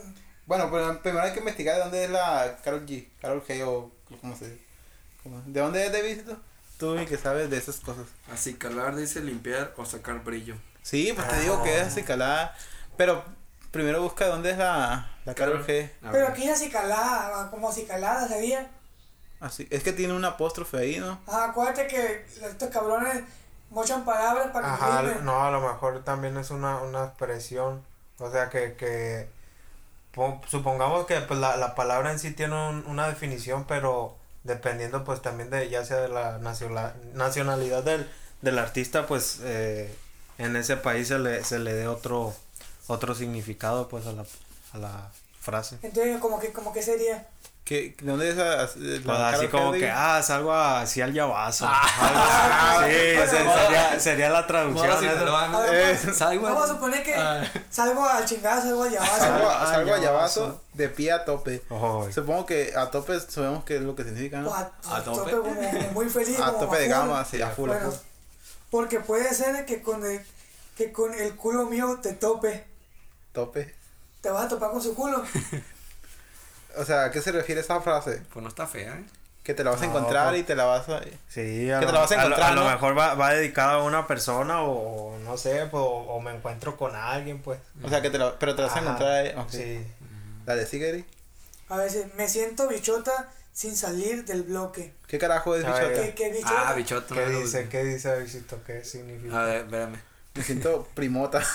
[0.46, 3.08] Bueno, pero primero hay que investigar de dónde es la Carol G.
[3.22, 4.64] Carol G o cómo se dice.
[5.24, 5.42] ¿Cómo?
[5.46, 6.22] ¿De dónde es David?
[6.78, 8.06] Tú y que sabes de esas cosas.
[8.32, 10.56] Así calar dice limpiar o sacar brillo.
[10.90, 12.56] Sí, pues te digo que es acicalar.
[12.98, 13.24] Pero
[13.72, 15.90] primero busca dónde es la, la Carol G.
[16.12, 18.70] Pero aquí es acicalada, como acicalada sería.
[19.40, 21.20] Así, es que tiene un apóstrofe ahí, ¿no?
[21.28, 23.24] Ah, acuérdate que estos cabrones
[23.70, 25.24] mochan palabras para que Ajá, rimen.
[25.26, 27.84] no, a lo mejor también es una, una expresión.
[28.18, 29.30] O sea, que, que
[30.12, 35.04] po- supongamos que pues, la, la palabra en sí tiene un- una definición, pero dependiendo
[35.04, 38.10] pues también de ya sea de la nacional, nacionalidad del,
[38.42, 39.94] del artista, pues eh,
[40.40, 42.34] en ese país se le, se le dé otro,
[42.88, 44.26] otro significado pues a la,
[44.74, 45.10] a la
[45.40, 45.78] frase.
[45.84, 47.28] Entonces, como que, como que sería.
[47.66, 48.68] ¿Qué, ¿De dónde es esa, la
[49.04, 51.68] Pues así como que, ah, salgo así al llavazo.
[51.70, 52.92] Algo así.
[52.92, 53.62] sí, bueno, se- bueno.
[53.62, 54.88] sería, sería la traducción.
[54.88, 55.12] Modo eso.
[55.12, 55.58] Sinaloa, ¿no?
[55.60, 57.44] A ver, Eh, Salgo Vamos a suponer que Ah.
[57.70, 59.18] salgo al chingado, salgo al llavazo.
[59.20, 60.62] Salgo, Ah, salgo a llavazo.
[60.74, 61.62] de pie a tope.
[61.70, 64.50] Ojo, Supongo que a tope sabemos qué es lo que significa, ¿no?
[64.50, 65.30] Pues a, ¿A a tope?
[65.32, 66.40] tope, como, como muy feliz.
[66.40, 68.00] A como tope de gama, sí, a full, a Bueno, full.
[68.72, 70.22] Porque puede ser que con el,
[70.78, 72.66] que con el culo mío te tope.
[73.34, 73.76] Tope.
[74.22, 75.24] Te vas a topar con su culo.
[76.78, 78.22] O sea, ¿a qué se refiere esa frase?
[78.32, 79.04] Pues no está fea, ¿eh?
[79.44, 81.02] Que te la vas a No, encontrar y te la vas a...
[81.28, 82.70] Sí, a Que te lo, la vas a a lo- encontrar, a lo ¿no?
[82.70, 86.78] mejor va, va dedicada a una persona o, no sé, pues, o, o me encuentro
[86.78, 87.60] con alguien, pues.
[87.84, 88.38] O sea, que te la...
[88.38, 89.34] Pero te la vas a encontrar ahí.
[89.50, 89.84] Sí.
[90.46, 91.06] Dale, sigue, Eri.
[91.70, 94.94] A veces me siento bichota sin salir del bloque.
[95.08, 95.94] ¿Qué carajo es bichota?
[95.94, 96.70] ¿Qué, qué bichota?
[96.70, 97.16] Ah, bichoto.
[97.16, 97.68] ¿Qué no dice?
[97.70, 98.60] ¿Qué dice Visito?
[98.66, 99.42] ¿Qué significa?
[99.42, 100.00] A ver, espérame.
[100.36, 101.42] Me siento primota.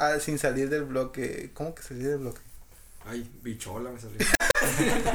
[0.00, 1.50] Ah, sin salir del bloque.
[1.54, 2.40] ¿Cómo que salir del bloque?
[3.04, 4.18] Ay, bichola me salió.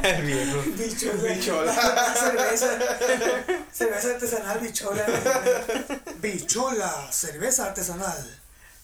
[0.04, 0.62] El viejo.
[0.76, 1.34] Bichola.
[1.34, 1.74] Bichola.
[2.16, 2.68] cerveza.
[3.72, 5.06] cerveza artesanal, bichola.
[6.18, 8.40] Bichola, cerveza artesanal.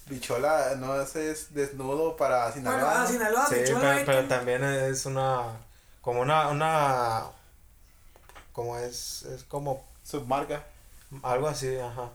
[0.05, 2.79] Bichola, no, ese es desnudo para Sinaloa.
[2.79, 3.07] Bueno, ah, ¿no?
[3.09, 3.79] Sinaloa, Sí, bichola.
[3.81, 5.57] pero, pero también es una.
[6.09, 6.47] Como una.
[6.47, 7.25] una
[8.51, 9.21] como es.
[9.21, 10.65] Es como Submarca.
[11.21, 12.09] algo así, ajá.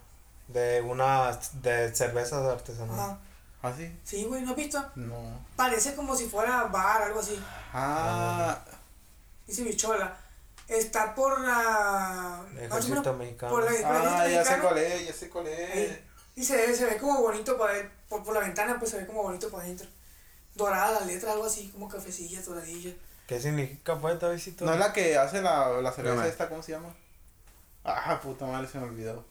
[0.48, 1.30] De una.
[1.62, 3.00] De cervezas artesanales.
[3.00, 3.18] Ajá.
[3.62, 3.96] ¿Ah, sí?
[4.02, 4.84] Sí, güey, ¿no has visto?
[4.96, 5.38] No.
[5.54, 7.40] Parece como si fuera bar, algo así.
[7.72, 8.58] Ah,
[9.46, 10.16] Dice bichola.
[10.66, 12.44] Está por la.
[12.58, 13.52] Ejército menos mexicano.
[13.52, 15.98] Por la, ah ejército ya sé cuál es, ya sé cuál es.
[16.34, 17.70] Y se ve, se ve como bonito por,
[18.08, 19.86] por, por la ventana, pues se ve como bonito por adentro.
[20.56, 22.92] Dorada la letra, algo así, como cafecilla, doradilla.
[23.26, 24.64] ¿Qué significa pues, Visito?
[24.64, 26.94] ¿No es la que hace la, la cerveza esta, cómo se llama?
[27.84, 29.24] Ah, puta madre, se me olvidó.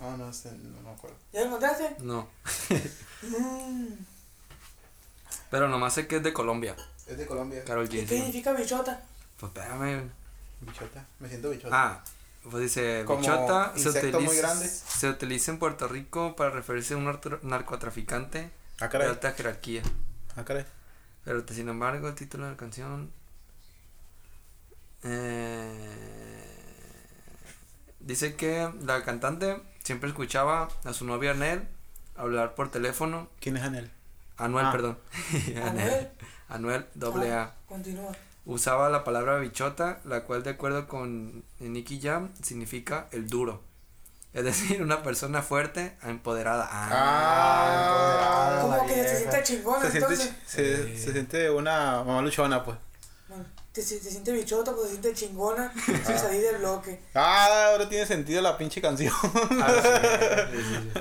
[0.00, 1.16] No, no sé, no me acuerdo.
[1.32, 1.96] ¿Ya lo encontraste?
[2.00, 2.28] No.
[5.50, 6.74] Pero nomás sé que es de Colombia.
[7.06, 7.64] Es de Colombia.
[7.64, 8.06] Carol ¿Y G.
[8.08, 9.02] qué significa bichota?
[9.38, 10.10] Pues espérame.
[10.60, 11.68] Bichota, me siento bichota.
[11.76, 12.04] Ah,
[12.50, 14.68] pues dice, Como bichota se utiliza, grande.
[14.68, 17.04] se utiliza en Puerto Rico para referirse a un
[17.42, 19.82] narcotraficante Ah, de alta jerarquía.
[20.36, 20.64] Ah, caray.
[21.24, 23.12] Pero sin embargo, el título de la canción.
[25.02, 25.72] Eh,
[28.00, 31.66] dice que la cantante siempre escuchaba a su novia Anel
[32.16, 33.28] hablar por teléfono.
[33.40, 33.90] ¿Quién es Anel?
[34.36, 34.72] Anuel, Ah.
[34.72, 34.98] perdón.
[35.64, 36.08] ¿Anuel?
[36.48, 37.42] Anuel, doble A.
[37.42, 38.12] Ah, Continúa.
[38.44, 43.62] Usaba la palabra bichota, la cual de acuerdo con Nicky Jam significa el duro.
[44.32, 46.68] Es decir, una persona fuerte, empoderada.
[46.72, 50.34] Ah, empoderada, Como que se siente chingona, Se siente, entonces.
[50.46, 50.98] se, Sí.
[50.98, 52.78] se siente una mamá luchona, pues.
[53.72, 57.00] Te, se- te siente bichota, pues se siente chingona sin salir del bloque.
[57.14, 59.12] Ah, ahora tiene sentido la pinche canción.
[59.62, 61.00] Ah, sí, sí, sí.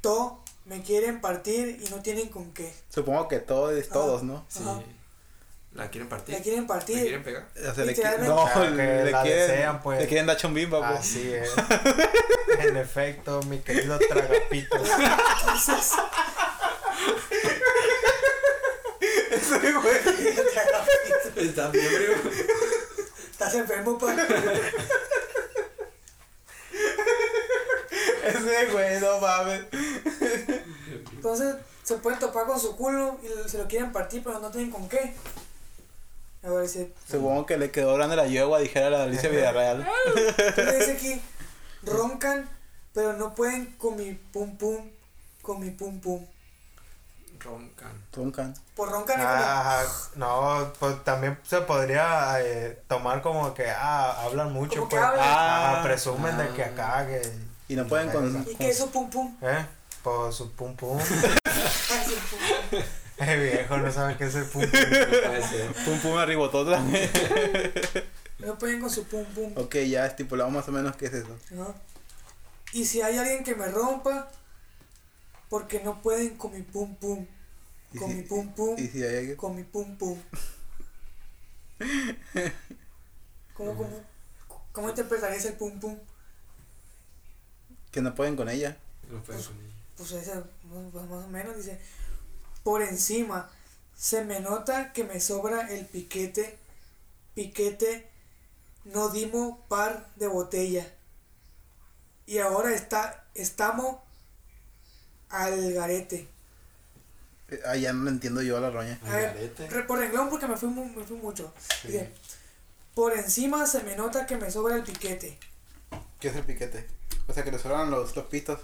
[0.00, 2.72] To me quieren partir y no tienen con qué.
[2.88, 3.92] Supongo que todos, Ah.
[3.92, 4.44] todos, ¿no?
[4.48, 4.60] Sí.
[4.62, 4.80] Ajá.
[5.74, 6.34] ¿La quieren partir?
[6.34, 7.00] La quieren ¿La partir.
[7.00, 7.46] quieren pegar?
[7.54, 10.00] O sea, le, qui- no, Ah, que le, la quieren, desean, pues.
[10.00, 11.00] le quieren dar chumbimba, pues.
[11.00, 11.48] Así es.
[12.58, 14.80] en efecto, mi querido tragapitos.
[14.90, 15.92] Entonces,
[19.56, 19.96] Ese güey.
[21.36, 22.30] Está bien, primo.
[23.30, 24.16] estás enfermo, pues.
[28.24, 29.62] Ese güey, no mames.
[31.12, 34.70] Entonces se pueden topar con su culo y se lo quieren partir, pero no tienen
[34.70, 35.14] con qué.
[36.42, 36.92] A ver, dice.
[37.10, 39.86] Supongo que le quedó grande la yegua, dijera la Alicia Villarreal.
[40.16, 41.22] Entonces dice aquí:
[41.82, 42.48] roncan,
[42.94, 44.90] pero no pueden con mi pum pum,
[45.42, 46.26] con mi pum pum.
[47.40, 47.92] Roncan.
[48.12, 48.54] Roncan.
[48.76, 49.38] Por roncan es como.
[49.38, 49.82] Ah,
[50.16, 55.02] no, pues también se podría eh, tomar como que ah, hablan mucho, que pues.
[55.02, 55.24] hablan.
[55.26, 55.82] Ah, Ah.
[55.82, 56.68] presumen de que Ah.
[56.68, 57.22] acá que
[57.68, 58.46] Y no pueden con.
[58.48, 59.36] ¿Y qué es su pum pum?
[59.42, 59.66] ¿Eh?
[60.02, 60.98] Pues su pum pum.
[61.10, 62.80] Su pum pum.
[63.26, 65.84] El viejo no sabe qué es el pum pum.
[65.84, 67.10] Pum pum arribotó también.
[68.38, 69.52] No pueden con su pum pum.
[69.54, 71.36] ok, ya estipulamos más o menos qué es eso.
[72.72, 74.28] Y si hay alguien que me rompa,
[75.50, 77.26] porque no pueden con mi pum pum.
[77.98, 78.76] Con si- mi pum pum.
[78.78, 79.36] Y si hay alguien.
[79.36, 80.18] Con mi pum pum.
[83.54, 83.90] ¿Cómo, cómo,
[84.72, 85.98] cómo interpretarías el pum pum?
[87.90, 88.76] Que no pueden con ella.
[89.10, 89.74] No pueden con ella.
[89.96, 91.78] Pues ese, más, más o menos dice,
[92.62, 93.50] por encima
[93.96, 96.56] se me nota que me sobra el piquete,
[97.34, 98.08] piquete,
[98.84, 100.90] no dimos par de botella.
[102.26, 103.96] Y ahora está, estamos
[105.30, 106.28] al garete.
[107.48, 108.98] Eh, Ah, ya no entiendo yo a la roña.
[109.04, 109.68] A ver, garete.
[109.68, 111.52] re- por renglón porque me fui, mu- me fui mucho.
[111.84, 112.12] Dice,
[112.94, 115.38] por encima se me nota que me sobra el piquete.
[116.20, 116.86] ¿Qué es el piquete?
[117.28, 118.60] O sea, que le sobran los, los pistos.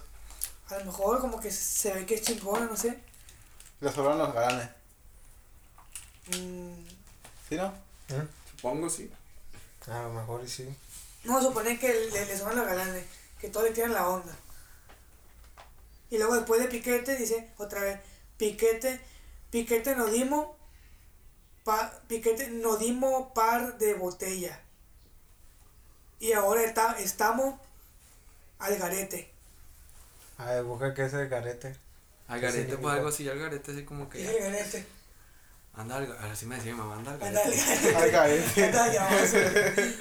[0.68, 2.98] A lo mejor como que se ve que es chingona, no sé.
[3.80, 4.68] Le sobran los galanes.
[6.28, 6.74] Mm,
[7.48, 7.72] ¿Sí, no?
[8.08, 8.26] ¿Eh?
[8.56, 9.10] Supongo, sí.
[9.88, 10.68] A lo mejor y sí.
[11.24, 13.04] No, suponer que le, le sobran los galanes,
[13.40, 14.32] que todos le tiran la onda.
[16.10, 17.98] Y luego después de piquete dice otra vez,
[18.36, 19.00] piquete,
[19.50, 20.48] piquete nos dimos,
[21.64, 24.60] pa, piquete nos dimos par de botella.
[26.18, 27.60] Y ahora está, estamos
[28.58, 29.30] al garete.
[30.38, 31.76] A ver, busca qué es el carete.
[32.28, 34.20] Al ¿Qué garete, pues algo así, al garete, así como que.
[34.20, 34.86] Y el garete.
[35.74, 36.26] Anda al garete.
[36.26, 37.96] Así me decía mi mamá, anda al Anda al garete.
[37.96, 38.60] Al garete.
[38.60, 38.64] garete.
[38.64, 39.96] Anda al garete.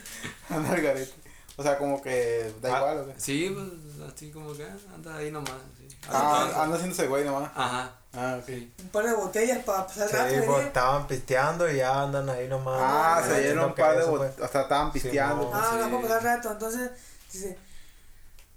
[0.49, 1.24] Anda al garete.
[1.57, 2.77] O sea, como que da Ah.
[2.79, 3.13] igual, ¿o qué?
[3.19, 5.53] Sí, pues así como que anda ahí nomás.
[5.77, 5.87] sí.
[6.09, 7.49] Ah, anda haciéndose güey nomás.
[7.55, 7.91] Ajá.
[8.13, 8.45] Ah, ok.
[8.45, 8.73] Sí.
[8.83, 10.29] Un par de botellas para pasar Sí, rato.
[10.35, 10.61] pues ¿verdad?
[10.67, 12.79] estaban pisteando y ya andan ahí nomás.
[12.81, 14.39] Ah, No se dieron un par de botellas.
[14.39, 15.51] O sea, estaban pisteando.
[15.53, 15.79] Ah, Sí.
[15.89, 16.51] no, para pasar rato.
[16.51, 16.91] Entonces,
[17.31, 17.57] dice,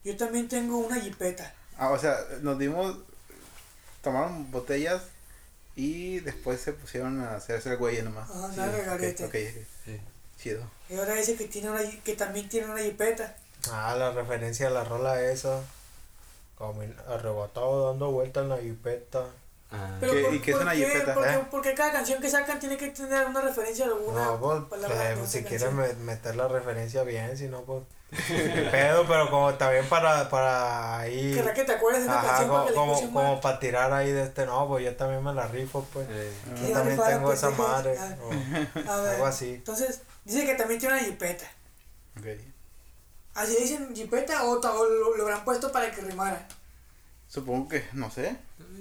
[0.04, 1.52] yo también tengo una jipeta.
[1.78, 2.96] Ah, o sea, nos dimos.
[4.02, 5.02] Tomaron botellas
[5.74, 8.30] y después se pusieron a hacerse el güey nomás.
[8.30, 9.66] Ajá, Sí, nada de ok, garete.
[10.38, 10.62] Chido.
[10.88, 13.36] Y ahora dice que tiene una que también tiene una jipeta.
[13.72, 15.60] Ah, la referencia a la rola esa.
[16.56, 19.24] Como arrebatado dando vueltas en la jipeta.
[19.70, 19.96] Ah.
[20.00, 20.86] Pero ¿Qué- por, y qué es una qué?
[20.86, 21.14] jipeta?
[21.14, 21.40] Porque, ¿Eh?
[21.50, 25.10] porque cada canción que sacan tiene que tener una referencia a alguna No, pues, palabra
[25.12, 25.42] eh, de si
[25.74, 27.82] me- meter la referencia bien, si no, pues.
[28.26, 31.34] qué pedo, pero como también para, para ahí.
[31.34, 34.22] ¿Querrá que te acuerdes de una Ajá, canción como, como, como para tirar ahí de
[34.22, 36.06] este, no, pues yo también me la rifo, pues.
[36.10, 36.32] Eh.
[36.66, 37.98] Yo también tengo pues, esa dije, madre.
[38.00, 38.16] ah.
[38.22, 39.54] o A ver, algo así.
[39.56, 40.00] Entonces,
[40.34, 41.46] dice que también tiene una jipeta.
[42.18, 42.26] Ok.
[43.34, 46.46] ¿Así dicen jipeta o, o lo, lo habrán puesto para que rimara?
[47.28, 48.36] Supongo que, no sé.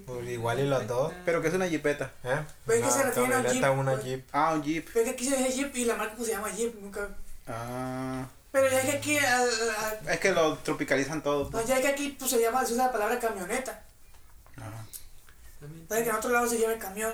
[0.05, 1.13] Pues igual y las dos.
[1.25, 2.11] Pero que es una jipeta.
[2.23, 2.39] ¿Eh?
[2.65, 4.03] Ven que se refiere a un Jeep, una pues.
[4.05, 4.27] Jeep.
[4.31, 4.87] Ah, un jeep.
[4.93, 7.09] Pero es que aquí se dice Jeep y la marca pues se llama Jeep, nunca...
[7.47, 8.25] Ah.
[8.51, 11.43] Pero ya es que aquí, al- al- Es que lo tropicalizan todo.
[11.45, 11.67] no, pues.
[11.67, 13.83] ya es que aquí pues se llama, se usa la palabra camioneta.
[14.55, 14.85] Ajá.
[15.87, 17.13] Puede que en otro lado se llame camión,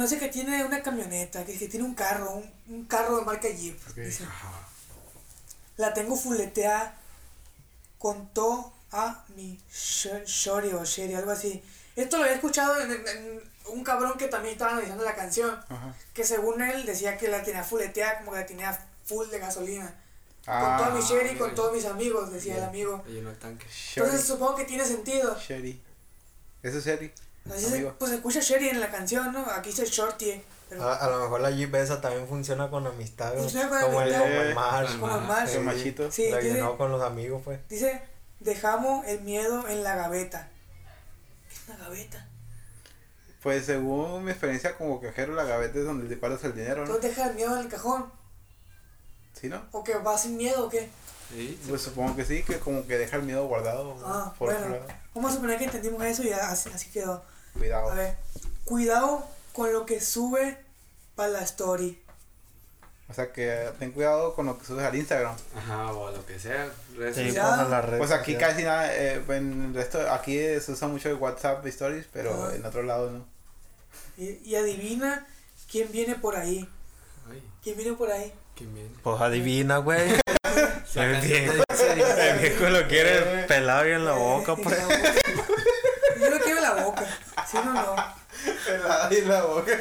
[0.00, 0.14] no sé.
[0.16, 3.24] Bueno, dice que tiene una camioneta, que, que tiene un carro, un, un carro de
[3.24, 3.78] marca Jeep.
[3.94, 4.24] Dice.
[5.76, 6.96] La tengo fuleteada
[7.98, 11.62] con todo a mi sh- shorty o sherry, algo así.
[11.96, 15.50] Esto lo había escuchado en, en- en un cabrón que también estaba analizando la canción.
[15.68, 15.94] Ajá.
[16.14, 19.94] Que según él decía que la tenía fuleteada, como que la tenía full de gasolina.
[20.46, 23.04] Ah, con todo mi Sherry, con todos mis amigos, decía el amigo.
[23.96, 25.38] Entonces supongo que tiene sentido.
[25.38, 25.80] Sherry.
[26.62, 27.12] Eso es Sherry.
[27.44, 29.44] Pues se escucha Sherry en la canción, ¿no?
[29.50, 30.42] Aquí dice Shorty.
[30.68, 33.34] Pero A, a lo mejor la Jeep esa también funciona con amistad.
[33.34, 34.98] Funciona con como el, como el Marsh.
[34.98, 35.54] como el más.
[35.54, 36.10] El machito.
[36.10, 37.60] Sí, la dice, llenó con los amigos, pues.
[37.68, 38.00] dice,
[38.40, 40.48] dejamos el miedo en la gaveta.
[41.48, 42.28] ¿Qué es una gaveta?
[43.42, 46.94] Pues según mi experiencia como cajero, la gaveta es donde te guardas el dinero, ¿no?
[46.94, 48.10] ¿Entonces deja el miedo en el cajón?
[49.38, 49.60] ¿Sí, no?
[49.72, 50.88] ¿O que va sin miedo o qué?
[51.34, 51.60] Sí.
[51.68, 53.96] Pues supongo que sí, que como que deja el miedo guardado.
[54.04, 54.76] Ah, por bueno.
[55.14, 57.22] Vamos a suponer que entendimos eso y así quedó.
[57.58, 57.90] Cuidado.
[57.90, 58.16] A ver,
[58.64, 60.58] cuidado con lo que sube
[61.14, 61.98] para la story.
[63.08, 65.34] O sea que ten cuidado con lo que subes al Instagram.
[65.56, 66.70] Ajá, o lo que sea.
[66.96, 67.24] redes Sí.
[67.24, 67.64] Cuidado.
[67.64, 71.10] pues, a redes Pues aquí casi nada, eh, en el resto, aquí se usa mucho
[71.10, 73.26] el WhatsApp Stories, pero en otro lado no.
[74.16, 75.26] Y, y adivina
[75.70, 76.66] quién viene por ahí.
[77.30, 78.32] Ay, ¿Quién viene por ahí?
[78.56, 78.90] ¿quién viene?
[79.02, 80.12] Pues adivina, güey.
[80.94, 84.78] La El viejo, lo quiere pelado y en la boca, En pues.
[84.78, 85.14] la boca.
[86.20, 87.06] Yo lo quiero en la boca.
[87.52, 87.94] ¿Sí o no?
[88.66, 89.72] Pelada en la boca.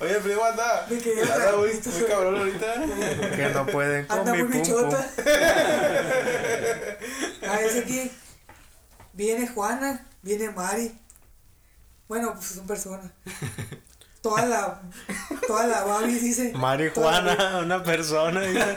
[0.00, 0.86] Oye, primo, anda.
[0.90, 2.74] Me quedé Anda muy, muy cabrón ahorita.
[3.36, 4.88] Que no pueden con Anda mi muy pum pum.
[4.88, 5.06] bichota.
[7.48, 8.10] A ver, aquí
[9.12, 10.98] viene Juana, viene Mari.
[12.08, 13.10] Bueno, pues son personas.
[14.22, 14.80] Toda la,
[15.46, 16.46] toda la Babi dice.
[16.50, 18.40] toda la- Marihuana, una persona.
[18.40, 18.76] dice.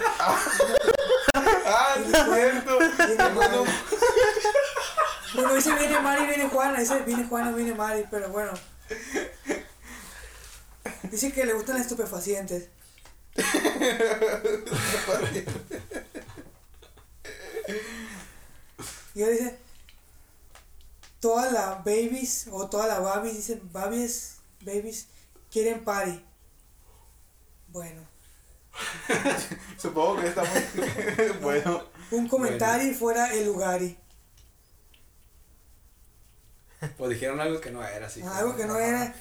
[1.34, 2.78] Ah, es cierto.
[3.08, 3.58] Viene Mari.
[5.34, 6.80] Bueno, dice viene Mari, viene Juana.
[6.80, 8.06] Dice viene Juana, viene Mari.
[8.10, 8.52] Pero bueno.
[11.04, 12.70] Dice que le gustan las estupefacientes.
[19.16, 19.60] Y ella dice,
[21.20, 25.08] todas las babies o todas las babies, dicen babies, babies,
[25.52, 26.24] quieren party.
[27.68, 28.02] Bueno,
[29.78, 31.84] Supongo que está muy bueno.
[32.12, 33.82] un comentario fuera el lugar.
[36.98, 38.22] O dijeron algo que no era así.
[38.22, 39.14] Algo que no era.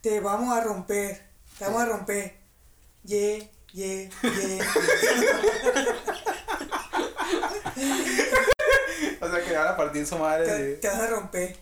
[0.00, 1.24] Te vamos a romper.
[1.58, 2.36] Te vamos a romper.
[3.04, 4.60] Ye, ye, ye.
[9.20, 10.44] O sea que van a partir su madre.
[10.46, 11.56] Te, de- te vas a romper.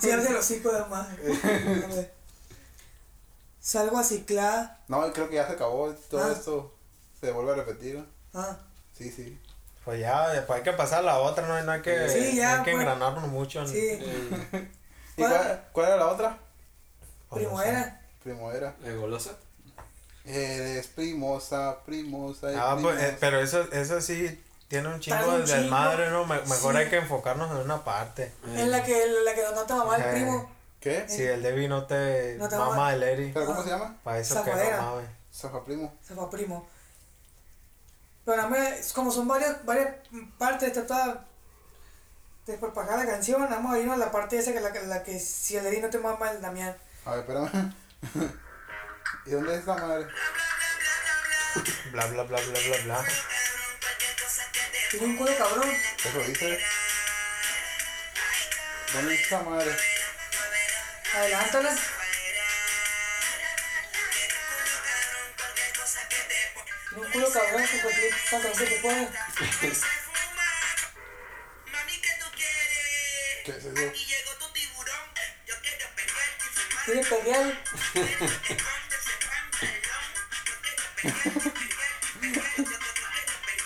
[0.00, 1.08] Cierra los hocico de más.
[3.60, 4.80] Salgo a ciclar.
[4.88, 5.92] No, creo que ya se acabó.
[6.08, 6.32] Todo Ah.
[6.32, 6.74] esto
[7.20, 8.04] se vuelve a repetir.
[8.34, 8.58] Ah,
[8.96, 9.38] Sí, sí.
[9.90, 12.36] Pues ya, después hay que pasar a la otra, no hay, no hay que, Sí,
[12.36, 12.82] ya, no hay que pues.
[12.84, 13.58] engranarnos mucho.
[13.62, 13.76] en- sí.
[13.80, 14.68] Eh,
[15.16, 15.64] ¿Y ¿Cuál?
[15.72, 16.38] cuál, era la otra?
[17.28, 18.00] Primavera.
[18.22, 18.74] Primavera.
[18.84, 19.32] ¿La golosa?
[20.24, 22.52] Eres primosa, primosa.
[22.52, 23.16] y Ah, pues, eh, primosa.
[23.18, 25.60] pero eso, eso sí tiene un chingo de chingo.
[25.62, 26.24] desmadre, ¿no?
[26.24, 26.78] Me- mejor Sí.
[26.78, 28.32] hay que enfocarnos en una parte.
[28.46, 30.10] En la que, en la que no te mamá el Eh.
[30.12, 30.50] primo.
[30.78, 31.04] ¿Qué?
[31.08, 32.94] Si el Debbie no te No te mama mama.
[32.94, 33.64] el Eri, ¿Pero cómo Ah.
[33.64, 33.96] se llama?
[34.04, 34.76] para eso Zafadera.
[34.76, 35.10] que no mames.
[35.34, 35.92] Zafa primo.
[36.00, 36.68] Se fue a primo.
[38.24, 39.88] Pero nada más, como son varias, varias
[40.38, 41.26] partes, está toda
[42.46, 45.18] desparpajada la canción, vamos a irnos a la parte esa que la, que- la que
[45.20, 46.76] si el Eri no te mama el Damián.
[47.04, 47.74] A ver, espérame.
[49.26, 50.06] ¿Y dónde es esa madre?
[51.92, 53.04] Bla, bla, bla, bla, bla, bla.
[54.90, 55.70] Tiene un culo cabrón.
[56.04, 56.60] Eso dice.
[58.92, 59.76] ¿Dónde es esa madre?
[61.14, 61.76] Adelántala.
[66.96, 69.08] Un culo cabrón cualquier pantalón que te pone.
[73.44, 73.92] ¿Qué es eso?
[76.84, 77.62] Tiene perreal.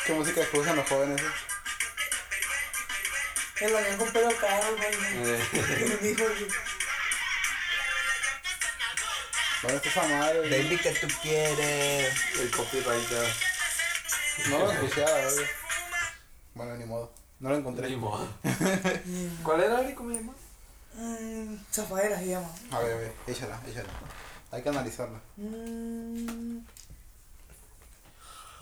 [0.05, 1.21] ¿Qué música escuchan los jóvenes?
[1.21, 1.25] eh?
[3.61, 4.91] El Damián con pelo caro, güey.
[6.03, 6.25] Dijo,
[9.65, 10.41] ¿Dónde está esa madre?
[10.41, 12.15] Baby, que tú quieres?
[12.41, 14.51] el copyright ya.
[14.51, 15.43] No lo escuché a la verga.
[16.55, 17.13] Bueno, ni modo.
[17.41, 17.89] No lo encontré.
[17.91, 18.29] Ni modo.
[19.43, 19.95] ¿Cuál era, Ari?
[19.95, 20.33] ¿Cómo se llama?
[20.95, 22.49] mm, Zafaera se llama.
[22.71, 23.89] A ver, a ver, échala, échala.
[24.51, 25.21] Hay que analizarla.
[25.37, 26.59] Mm,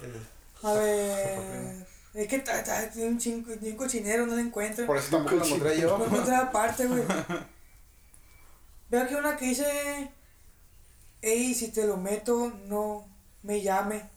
[0.03, 0.27] El-
[0.63, 1.87] a ver.
[2.15, 4.87] Es que tiene un chingo, un cochinero, no lo encuentro.
[4.87, 5.97] Por eso tampoco lo encontré yo.
[5.99, 7.03] No encontré la parte, güey.
[8.91, 10.11] Veo aquí una que dice.
[11.23, 13.07] Ey, si te lo meto, no
[13.43, 14.09] me llame.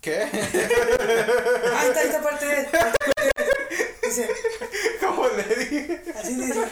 [0.00, 0.22] ¿Qué?
[0.22, 2.68] Ahí está, esta parte es.
[4.02, 4.28] Dice,
[5.00, 6.02] ¿Cómo le dije?
[6.16, 6.64] así dice.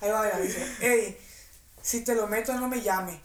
[0.00, 0.66] Ahí va, mira, dice.
[0.80, 1.16] Ey,
[1.80, 3.20] si te lo meto, no me llame.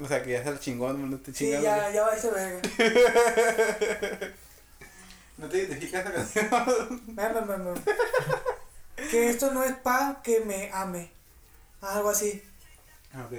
[0.00, 1.62] O sea, que ya es el chingón, no te Sí, chingas.
[1.62, 2.60] ya, ya va ese verga.
[5.36, 6.48] ¿No te identificas esa canción?
[7.08, 7.82] Ven, ven, ven, ven.
[9.10, 11.10] Que esto no es pa' que me ame.
[11.80, 12.42] Algo así.
[13.14, 13.32] ok.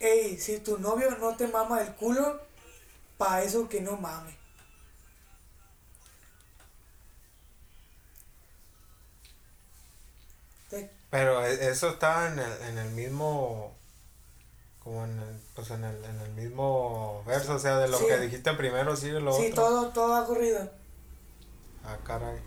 [0.00, 2.40] Ey, si tu novio no te mama el culo,
[3.18, 4.36] pa' eso que no mame.
[11.10, 13.74] Pero e- eso está en el, en el mismo.
[14.82, 18.06] Como en el, pues en el, en el mismo verso, o sea, de lo Sí.
[18.06, 19.62] que dijiste primero, sí, lo Sí, otro.
[19.62, 20.68] todo, todo ha corrido.
[21.84, 22.40] Ah, caray.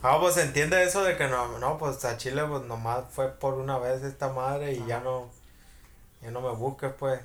[0.00, 3.54] Ah, pues entiende eso de que no, no, pues a Chile pues nomás fue por
[3.54, 5.28] una vez esta madre y ya no,
[6.22, 7.20] ya no me busques pues.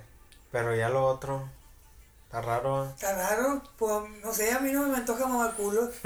[0.51, 1.47] Pero ya lo otro,
[2.25, 2.85] está raro.
[2.89, 5.89] Está raro, pues no sé, a mí no me antoja mamar culo.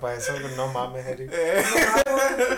[0.00, 1.30] Para eso no mames, Eric.
[1.30, 2.48] No mames.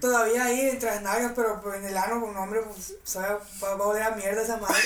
[0.00, 3.74] Todavía ahí entre las nalgas, pero pues, en el ano, un hombre, pues, sabe, va,
[3.74, 4.82] va a oler a mierda esa madre.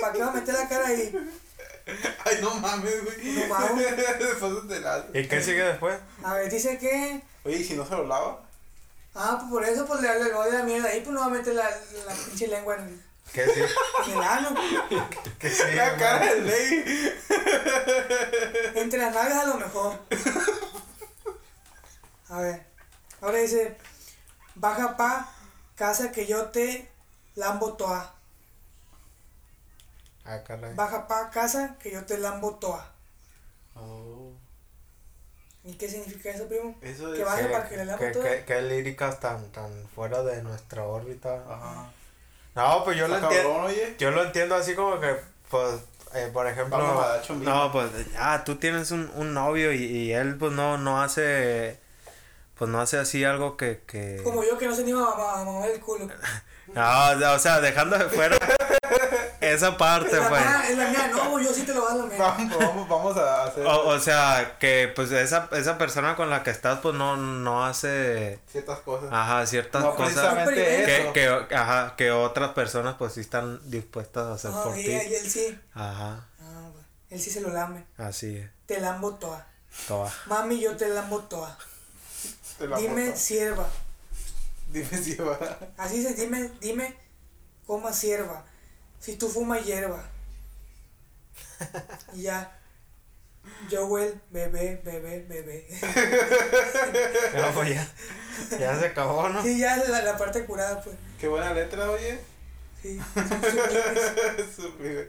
[0.00, 1.12] ¿Para qué va a meter la cara ahí?
[2.24, 3.32] Ay, no mames, güey.
[3.34, 3.96] No mames.
[3.96, 5.06] Después de la...
[5.14, 5.98] ¿Y qué sigue después?
[6.24, 7.22] A ver, dice que.
[7.44, 8.42] Oye, ¿y si no se lo lava?
[9.14, 11.20] Ah, pues por eso, pues le, le va a oler a mierda ahí, pues no
[11.20, 14.54] va a meter la, la pinche lengua en, ¿Qué en el ano.
[15.38, 15.76] ¿Qué sigue?
[15.76, 17.14] La cara del ley.
[18.74, 19.98] Entre las nalgas a lo mejor.
[22.28, 22.66] A ver.
[23.20, 23.76] Ahora dice.
[24.54, 25.32] Baja pa
[25.76, 26.90] casa que yo te
[27.34, 28.15] lambo toa.
[30.26, 30.42] Ah.
[30.74, 32.92] Baja pa casa que yo te lambo toa.
[33.74, 34.32] Oh,
[35.64, 36.76] ¿Y qué significa eso, primo?
[36.82, 38.24] eso Que baje ¿Qué, para que le lambo qué- toa.
[38.46, 41.42] qué- líricas tan, tan fuera de nuestra órbita?
[41.48, 41.90] Ajá.
[42.54, 43.50] No, pues yo lo entiendo.
[43.50, 43.94] cabrón, oye.
[43.98, 45.14] Yo lo entiendo así como que,
[45.50, 45.80] pues,
[46.14, 46.78] eh, por ejemplo.
[47.42, 51.78] No, pues, ah, tú tienes un, un novio y, y él, pues, no, no hace.
[52.56, 53.82] Pues no hace así algo que.
[53.86, 54.20] que...
[54.24, 56.08] Como yo que no se ni a mamar, a mamar el culo.
[56.74, 58.36] No, o sea, dejando de fuera
[59.52, 60.42] esa parte, Es la, pues.
[60.70, 62.18] es la mía, no, yo sí te lo voy a lamer.
[62.18, 66.42] Vamos, vamos, vamos a hacer O, o sea, que pues esa, esa persona con la
[66.42, 68.38] que estás, pues no, no hace.
[68.50, 69.08] ciertas cosas.
[69.12, 71.12] Ajá, ciertas no cosas precisamente Que- eso.
[71.12, 74.90] que, que, ajá, que otras personas, pues sí están dispuestas a hacer por y, ti.
[74.90, 75.58] y él sí.
[75.74, 76.70] Ajá, Ah.
[77.10, 77.84] Él sí se lo lame.
[77.98, 78.50] así es.
[78.66, 79.46] Te lambo toa.
[79.86, 80.12] Toda.
[80.26, 81.56] Mami, yo te lambo toa.
[82.58, 83.66] Te la Dime sierva.
[84.72, 85.38] Dime si va.
[85.76, 86.96] Así se dime, dime
[87.66, 88.44] coma sierva.
[89.00, 90.04] Si tú fumas hierba.
[92.14, 92.52] Y ya.
[93.70, 95.66] Joel, bebé, bebé, bebé.
[97.54, 97.88] Pues ya,
[98.58, 99.42] ya se acabó, ¿no?
[99.42, 100.96] Sí, ya la, la parte curada, pues.
[101.20, 102.18] Qué buena letra, oye.
[102.82, 103.00] Sí.
[103.14, 104.50] sublimes.
[104.56, 105.06] sublime.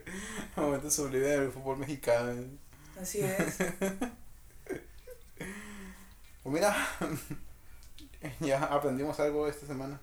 [0.56, 2.34] Momento sublime del fútbol mexicano.
[3.00, 3.58] Así es.
[6.44, 6.74] Pues mira,
[8.40, 10.00] ya aprendimos algo esta semana.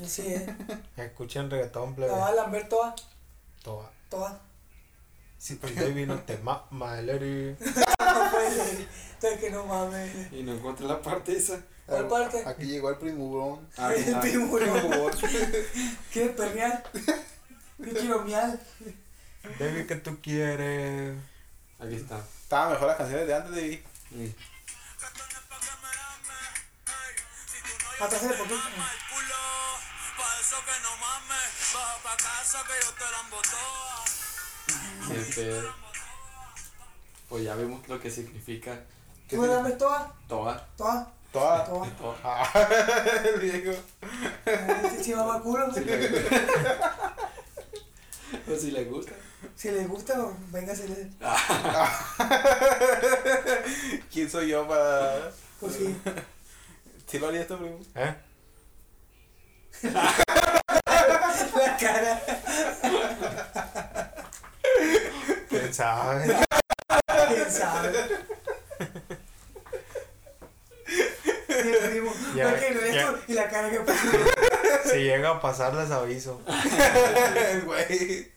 [0.00, 0.42] Así es.
[0.96, 2.12] Escuchen reggaetón, La plebe.
[2.12, 2.94] va a lamber toda.
[3.62, 3.90] Toda.
[4.08, 4.40] Toda.
[5.38, 7.58] Si tu baby no te mama, el Eric.
[7.60, 8.88] No puede ser.
[9.14, 10.32] Entonces que no mames.
[10.32, 11.60] Y no encontré la parte esa.
[11.86, 12.42] ¿Cuál parte?
[12.46, 13.68] Aquí llegó el primurón.
[13.76, 14.20] Ah, El ah.
[14.20, 15.10] Primurón.
[16.12, 16.84] ¿Quieres permear?
[17.78, 18.58] Yo quiero miar.
[19.58, 21.16] Baby, ¿qué tú quieres?
[21.80, 22.18] Aquí está.
[22.42, 24.34] Estaban mejor las canciones de antes de Sí.
[28.00, 28.56] Atrás de poquito.
[35.08, 35.74] Qué pedo.
[37.28, 38.74] Pues ya vemos lo que significa
[39.28, 39.62] ¿Qué ¿Tú me tiene?
[39.62, 40.12] lambes toda?
[40.28, 40.66] toa.
[40.76, 41.10] Toda.
[41.32, 41.64] Toda.
[41.64, 41.90] Toda.
[41.96, 42.50] toa.
[43.24, 43.72] El viejo.
[45.02, 45.72] Si mamá culo.
[45.72, 46.08] Si le,
[48.46, 49.12] pues si le gusta.
[49.56, 50.14] Si les gusta,
[50.50, 50.98] venga, se les.
[54.12, 55.30] ¿Quién soy yo para.?
[55.60, 55.96] Pues sí.
[57.06, 57.78] ¿Sí lo haría esto, primo?
[57.94, 58.14] ¿Eh?
[61.56, 62.22] La cara.
[65.48, 66.36] ¿Quién sabe?
[67.28, 67.92] ¿Quién sabe?
[71.48, 73.10] Y el primo, Ya, "Ok, no eres ya.
[73.12, 73.94] tú", Y la cara que puso.
[74.90, 76.40] Si llega a pasar, les aviso.
[77.36, 78.32] El güey.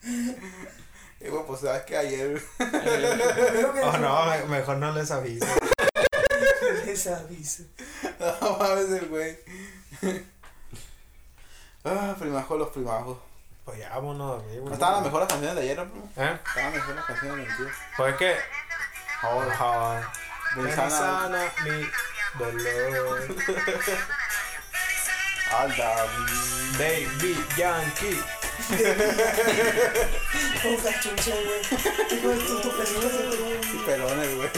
[1.22, 2.42] Y bueno, pues sabes que ayer.
[2.58, 5.46] Creo que Oh, no, me- mejor no les aviso.
[6.86, 7.64] Les aviso.
[8.20, 9.38] No mames, el güey.
[11.86, 13.18] Ah, primajos, los primajos.
[13.64, 14.74] Pues ya, vámonos a dormir, ¿No güey.
[14.74, 16.10] estaban las mejores canciones de ayer, no, primo?
[16.18, 16.40] ¿Eh?
[16.48, 17.72] Estaban las canciones de mentira.
[17.98, 18.36] Pues es que.
[19.22, 19.54] Ahora.
[19.54, 20.12] Ajá.
[20.56, 20.90] Muy Ven sana.
[20.90, 21.90] sana mi
[22.40, 23.36] dolor.
[25.52, 26.06] Alda.
[26.78, 28.22] Baby Yankee.
[30.62, 31.62] Con cachucha, güey.
[32.12, 33.10] Hijo de tu peludo.
[33.74, 34.50] Y pelones, güey.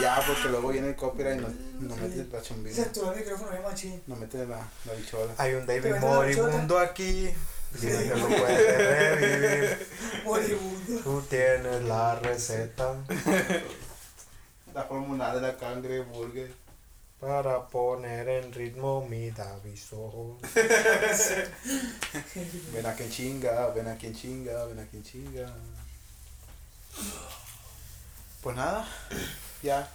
[0.00, 2.82] Ya, porque luego viene el copyright y nos, nos mete el Se pachombito.
[2.82, 4.02] activó el micrófono bien machín.
[4.06, 5.32] Nos mete la, la bichola.
[5.38, 7.30] Hay un David la moribundo aquí.
[7.80, 9.86] Dime que lo puedes revivir.
[10.24, 11.00] Moribundo.
[11.02, 12.94] Tú tienes la receta
[14.74, 16.52] La fórmula de la cangreburger.
[17.20, 20.38] para poner en ritmo mi Daviso.
[22.72, 25.52] Ven a quien chinga, ven a quien chinga, ven a quien chinga.
[28.42, 28.86] Pues nada,
[29.62, 29.88] ya,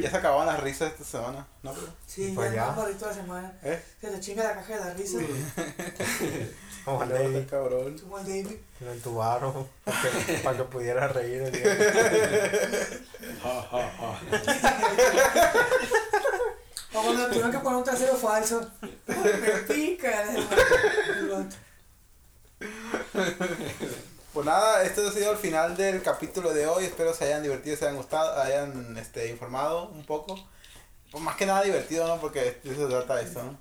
[0.00, 1.74] ya se acababan las risas esta semana, ¿no?
[2.06, 2.66] Sí, ya ya.
[2.66, 3.52] no barrito la semana.
[3.62, 3.82] ¿Eh?
[4.00, 5.18] Se te chinga la caja de la risa.
[6.84, 7.98] Como David, cabrón.
[7.98, 8.56] Como el David.
[8.80, 9.68] en el tubaro,
[10.44, 11.64] para que, pudiera reír el día.
[16.94, 18.70] O cuando tuvieron que poner un trasero falso.
[19.06, 20.24] Me pica.
[24.36, 26.84] Pues nada, este ha sido el final del capítulo de hoy.
[26.84, 30.38] Espero se hayan divertido, se hayan gustado, hayan este, informado un poco.
[31.10, 32.20] Pues más que nada divertido, ¿no?
[32.20, 33.58] Porque de eso se trata esto, ¿no?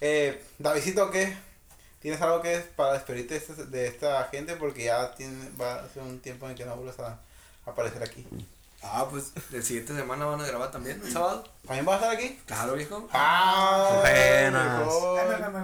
[0.00, 1.36] Eh, Davidito, ¿qué?
[1.98, 4.54] ¿Tienes algo que para despedirte de esta, de esta gente?
[4.54, 7.18] Porque ya tiene, va a ser un tiempo en que no vuelvas a
[7.66, 8.24] aparecer aquí.
[8.80, 11.44] Ah, pues el siguiente semana van a grabar también, el sábado.
[11.66, 12.38] ¿También vas a estar aquí?
[12.46, 13.08] Claro, viejo.
[13.12, 13.98] ¡Ah!
[14.00, 14.78] Buenas.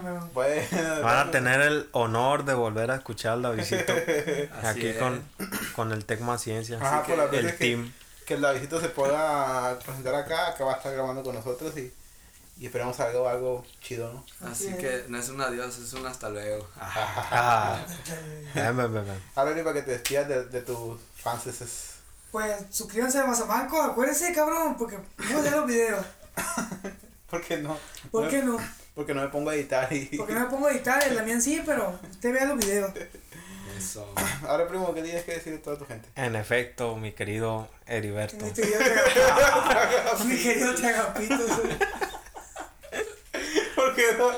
[0.02, 0.30] mejor.
[0.32, 4.98] Bueno, Van a tener el honor de volver a escuchar la visita Así aquí es.
[4.98, 5.22] con,
[5.76, 6.78] con el Tecma Ciencia.
[6.80, 7.92] Ajá, por que veces el que, team.
[8.26, 11.94] que el Davidito se pueda presentar acá, acá va a estar grabando con nosotros y,
[12.58, 14.24] y esperamos algo, algo chido, ¿no?
[14.50, 16.68] Así Así que no es un adiós, es un hasta luego.
[16.80, 17.78] Ah,
[18.54, 19.22] ven, ven.
[19.36, 21.46] Ahora para que te despidas de, de tus fans.
[22.40, 24.98] Es- es- Pues suscríbanse a Mazamanco, acuérdense, cabrón, porque
[25.30, 26.04] no vean los videos.
[27.30, 27.78] ¿Por qué no?
[28.10, 28.58] ¿Por qué no?
[28.94, 30.06] Porque no me pongo a editar y...
[30.16, 32.92] Porque no me pongo a editar, el Damián sí, pero usted vea los videos.
[33.76, 34.08] Eso.
[34.48, 36.08] Ahora, primo, ¿qué tienes que decir a toda tu gente?
[36.14, 38.44] En efecto, mi querido Heriberto.
[38.44, 40.24] Mi querido Tragapito.
[40.26, 41.46] Mi querido Tragapito.
[43.74, 44.30] ¿Por qué no,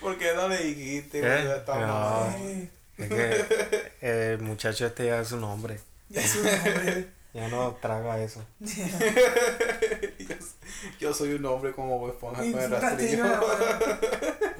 [0.00, 1.20] por qué no le dijiste?
[1.20, 1.56] ¿Eh?
[1.56, 2.34] Está No.
[2.98, 5.80] Es que el muchacho este ya es su nombre.
[6.10, 7.08] Ya es un hombre.
[7.34, 8.44] Ya no traga eso.
[8.60, 10.36] yo,
[11.00, 13.24] yo soy un hombre como Bob Esponja con el rastrillo.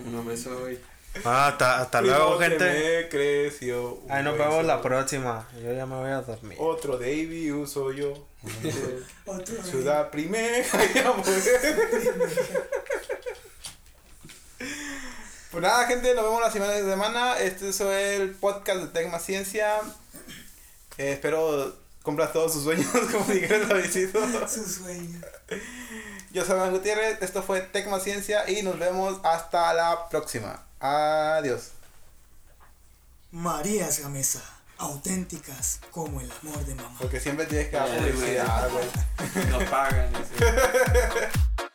[0.07, 0.81] no, hombre soy.
[1.23, 2.65] Ah, hasta, hasta luego, gente.
[2.65, 5.47] me creció Ahí nos vemos la próxima.
[5.63, 6.57] Yo ya me voy a dormir.
[6.59, 8.15] Otro Davy uso yo.
[9.27, 9.63] Otro.
[9.63, 10.65] Ciudad primera.
[10.95, 11.61] ya, pues.
[15.51, 17.39] Pues nada, gente, nos vemos la semana de semana.
[17.39, 19.81] Este es el podcast de Tecma Ciencia.
[20.97, 24.49] Eh, espero cumplas todos sus sueños, como dijeron la visita.
[24.49, 25.21] Su sueño.
[26.33, 30.65] Yo soy Juan Gutiérrez, esto fue Tecma Ciencia y nos vemos hasta la próxima.
[30.81, 31.73] Adiós.
[33.31, 34.43] Marías Gamesa,
[34.79, 36.97] auténticas como el amor de mamá.
[36.99, 39.51] Porque siempre tienes que dar publicidad, güey.
[39.51, 40.13] Nos pagan.